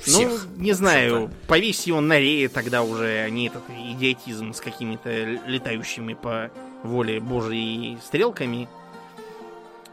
[0.01, 4.61] Всех, ну, не знаю, повесь его на рее тогда уже, а не этот идиотизм с
[4.61, 5.11] какими-то
[5.47, 6.51] летающими по
[6.83, 8.69] воле Божьей стрелками.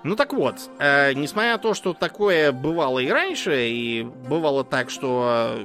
[0.03, 4.89] Ну так вот, э, несмотря на то, что такое бывало и раньше, и бывало так,
[4.89, 5.59] что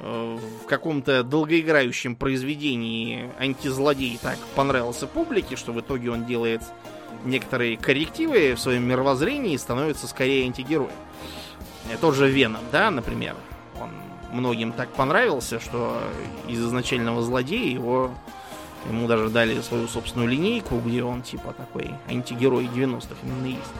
[0.00, 6.62] Э, в каком-то долгоиграющем произведении антизлодей так понравился публике, что в итоге он делает
[7.24, 10.92] некоторые коррективы в своем мировоззрении и становится скорее антигероем.
[11.90, 13.34] Э, тот же Веном, да, например.
[14.30, 16.00] Многим так понравился, что
[16.46, 18.10] из изначального злодея его
[18.88, 23.72] ему даже дали свою собственную линейку, где он типа такой антигерой 90-х именно есть.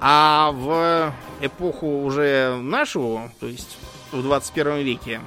[0.00, 3.78] А в эпоху уже нашу, то есть
[4.10, 5.20] в 21 веке,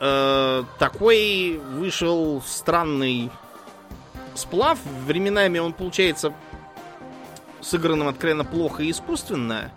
[0.00, 3.30] э, такой вышел странный
[4.34, 4.78] сплав.
[5.06, 6.32] Временами он получается
[7.60, 9.70] сыгранным откровенно плохо и искусственно.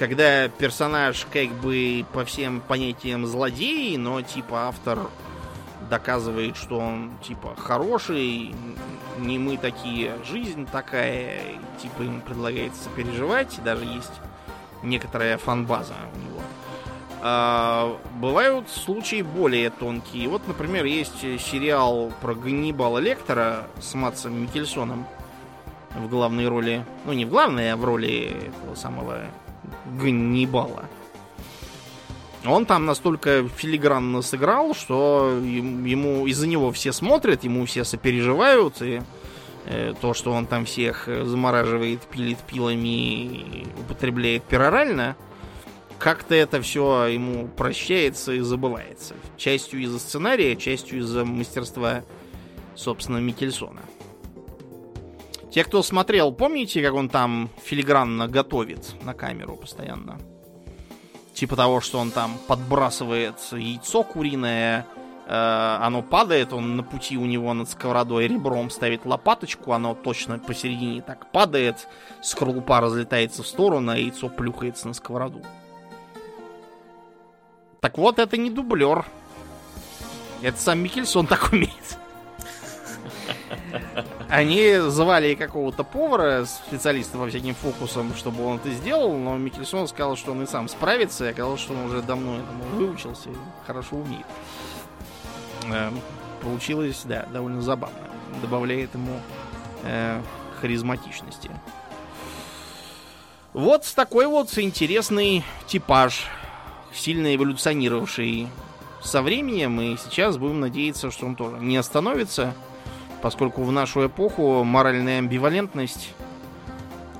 [0.00, 5.10] Когда персонаж как бы по всем понятиям злодей, но типа автор
[5.90, 8.54] доказывает, что он типа хороший,
[9.18, 11.42] не мы такие, жизнь такая,
[11.82, 14.22] типа им предлагается переживать, даже есть
[14.82, 16.40] некоторая фанбаза у него.
[17.20, 20.30] А, бывают случаи более тонкие.
[20.30, 25.06] Вот, например, есть сериал про Ганнибала Лектора с Матсом Микельсоном
[25.94, 26.86] в главной роли.
[27.04, 29.26] Ну, не в главной, а в роли этого самого
[29.98, 30.88] Ганнибала.
[32.46, 39.02] Он там настолько филигранно сыграл, что ему из-за него все смотрят, ему все сопереживают, и
[39.66, 45.16] э, то, что он там всех замораживает, пилит пилами и употребляет перорально,
[45.98, 49.14] как-то это все ему прощается и забывается.
[49.36, 52.02] Частью из-за сценария, частью из-за мастерства,
[52.74, 53.82] собственно, Микельсона.
[55.50, 60.18] Те, кто смотрел, помните, как он там филигранно готовит на камеру постоянно?
[61.34, 64.86] Типа того, что он там подбрасывает яйцо куриное,
[65.26, 70.38] э, оно падает, он на пути у него над сковородой ребром ставит лопаточку, оно точно
[70.38, 71.88] посередине так падает,
[72.22, 75.42] скорлупа разлетается в сторону, а яйцо плюхается на сковороду.
[77.80, 79.04] Так вот, это не дублер.
[80.42, 81.99] Это сам Микельсон так умеет.
[84.30, 90.16] Они звали какого-то повара, специалиста по всяким фокусам, чтобы он это сделал, но Микельсон сказал,
[90.16, 93.34] что он и сам справится, и оказалось, что он уже давно этому выучился и
[93.66, 94.26] хорошо умеет.
[95.64, 96.00] Эм,
[96.42, 97.98] получилось, да, довольно забавно.
[98.40, 99.20] Добавляет ему
[99.82, 100.22] э,
[100.60, 101.50] харизматичности.
[103.52, 106.28] Вот такой вот интересный типаж,
[106.94, 108.46] сильно эволюционировавший
[109.02, 112.54] со временем, и сейчас будем надеяться, что он тоже не остановится
[113.22, 116.14] поскольку в нашу эпоху моральная амбивалентность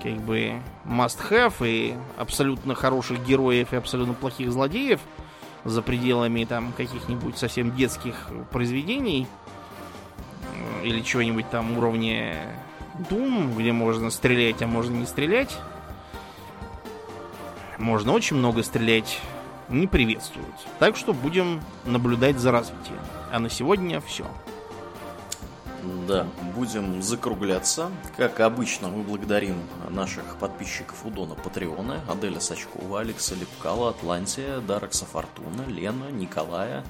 [0.02, 0.54] как бы
[0.84, 5.00] must have и абсолютно хороших героев и абсолютно плохих злодеев
[5.64, 9.26] за пределами там каких-нибудь совсем детских произведений
[10.54, 12.56] э, или чего-нибудь там уровня
[13.08, 15.56] Doom, где можно стрелять, а можно не стрелять.
[17.78, 19.20] Можно очень много стрелять,
[19.68, 20.54] не приветствуют.
[20.78, 22.98] Так что будем наблюдать за развитием.
[23.32, 24.26] А на сегодня все.
[26.06, 27.90] Да, будем закругляться.
[28.16, 29.56] Как обычно, мы благодарим
[29.88, 36.84] наших подписчиков у Дона Патреона, Аделя Сачкова, Алекса Лепкала, Атлантия, Даракса Фортуна, Лена, Николая,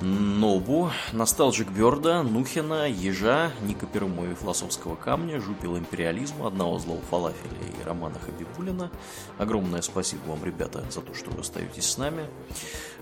[0.00, 7.84] Нобу, Носталжик Берда, Нухина, Ежа, Ника Перумова Философского камня, Жупила империализма, Одного злого фалафеля и
[7.84, 8.90] Романа Хабибулина.
[9.38, 12.26] Огромное спасибо вам, ребята, за то, что вы остаетесь с нами.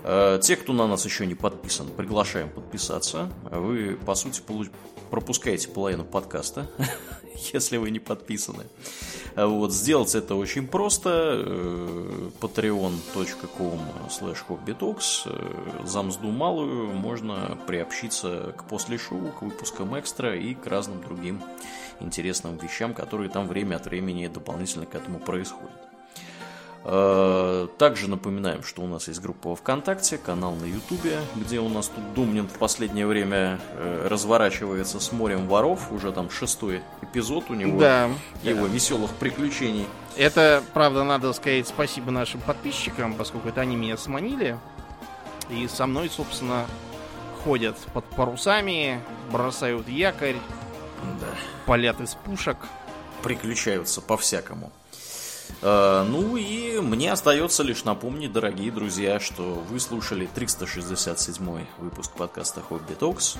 [0.03, 3.29] Э, те, кто на нас еще не подписан, приглашаем подписаться.
[3.49, 4.41] Вы, по сути,
[5.09, 6.67] пропускаете половину подкаста,
[7.53, 8.65] если вы не подписаны.
[9.35, 11.43] Вот, сделать это очень просто.
[11.45, 13.79] Э, patreon.com
[14.09, 15.23] slash hobbitox.
[15.25, 21.01] Э, за мзду малую можно приобщиться к после шоу, к выпускам экстра и к разным
[21.01, 21.41] другим
[21.99, 25.90] интересным вещам, которые там время от времени дополнительно к этому происходят.
[26.83, 31.87] Э, также напоминаем, что у нас есть группа ВКонтакте, канал на Ютубе, где у нас
[31.89, 35.91] тут Думнин в последнее время э, разворачивается с морем воров.
[35.91, 38.09] Уже там шестой эпизод у него, да,
[38.41, 38.73] его да.
[38.73, 39.85] веселых приключений.
[40.17, 44.57] Это, правда, надо сказать спасибо нашим подписчикам, поскольку это они меня сманили.
[45.49, 46.65] И со мной, собственно,
[47.43, 49.01] ходят под парусами,
[49.31, 50.37] бросают якорь,
[51.19, 51.27] да.
[51.67, 52.57] палят из пушек.
[53.21, 54.71] Приключаются по-всякому.
[55.61, 62.61] Э, ну и мне остается лишь напомнить, дорогие друзья, что вы слушали 367 выпуск подкаста
[62.61, 63.37] Хобби Токс.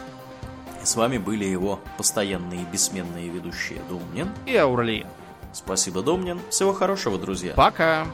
[0.84, 5.08] С вами были его постоянные бессменные ведущие Домнин и Аурлиен.
[5.54, 6.40] Спасибо, Домнин.
[6.50, 7.54] Всего хорошего, друзья.
[7.54, 8.08] Пока.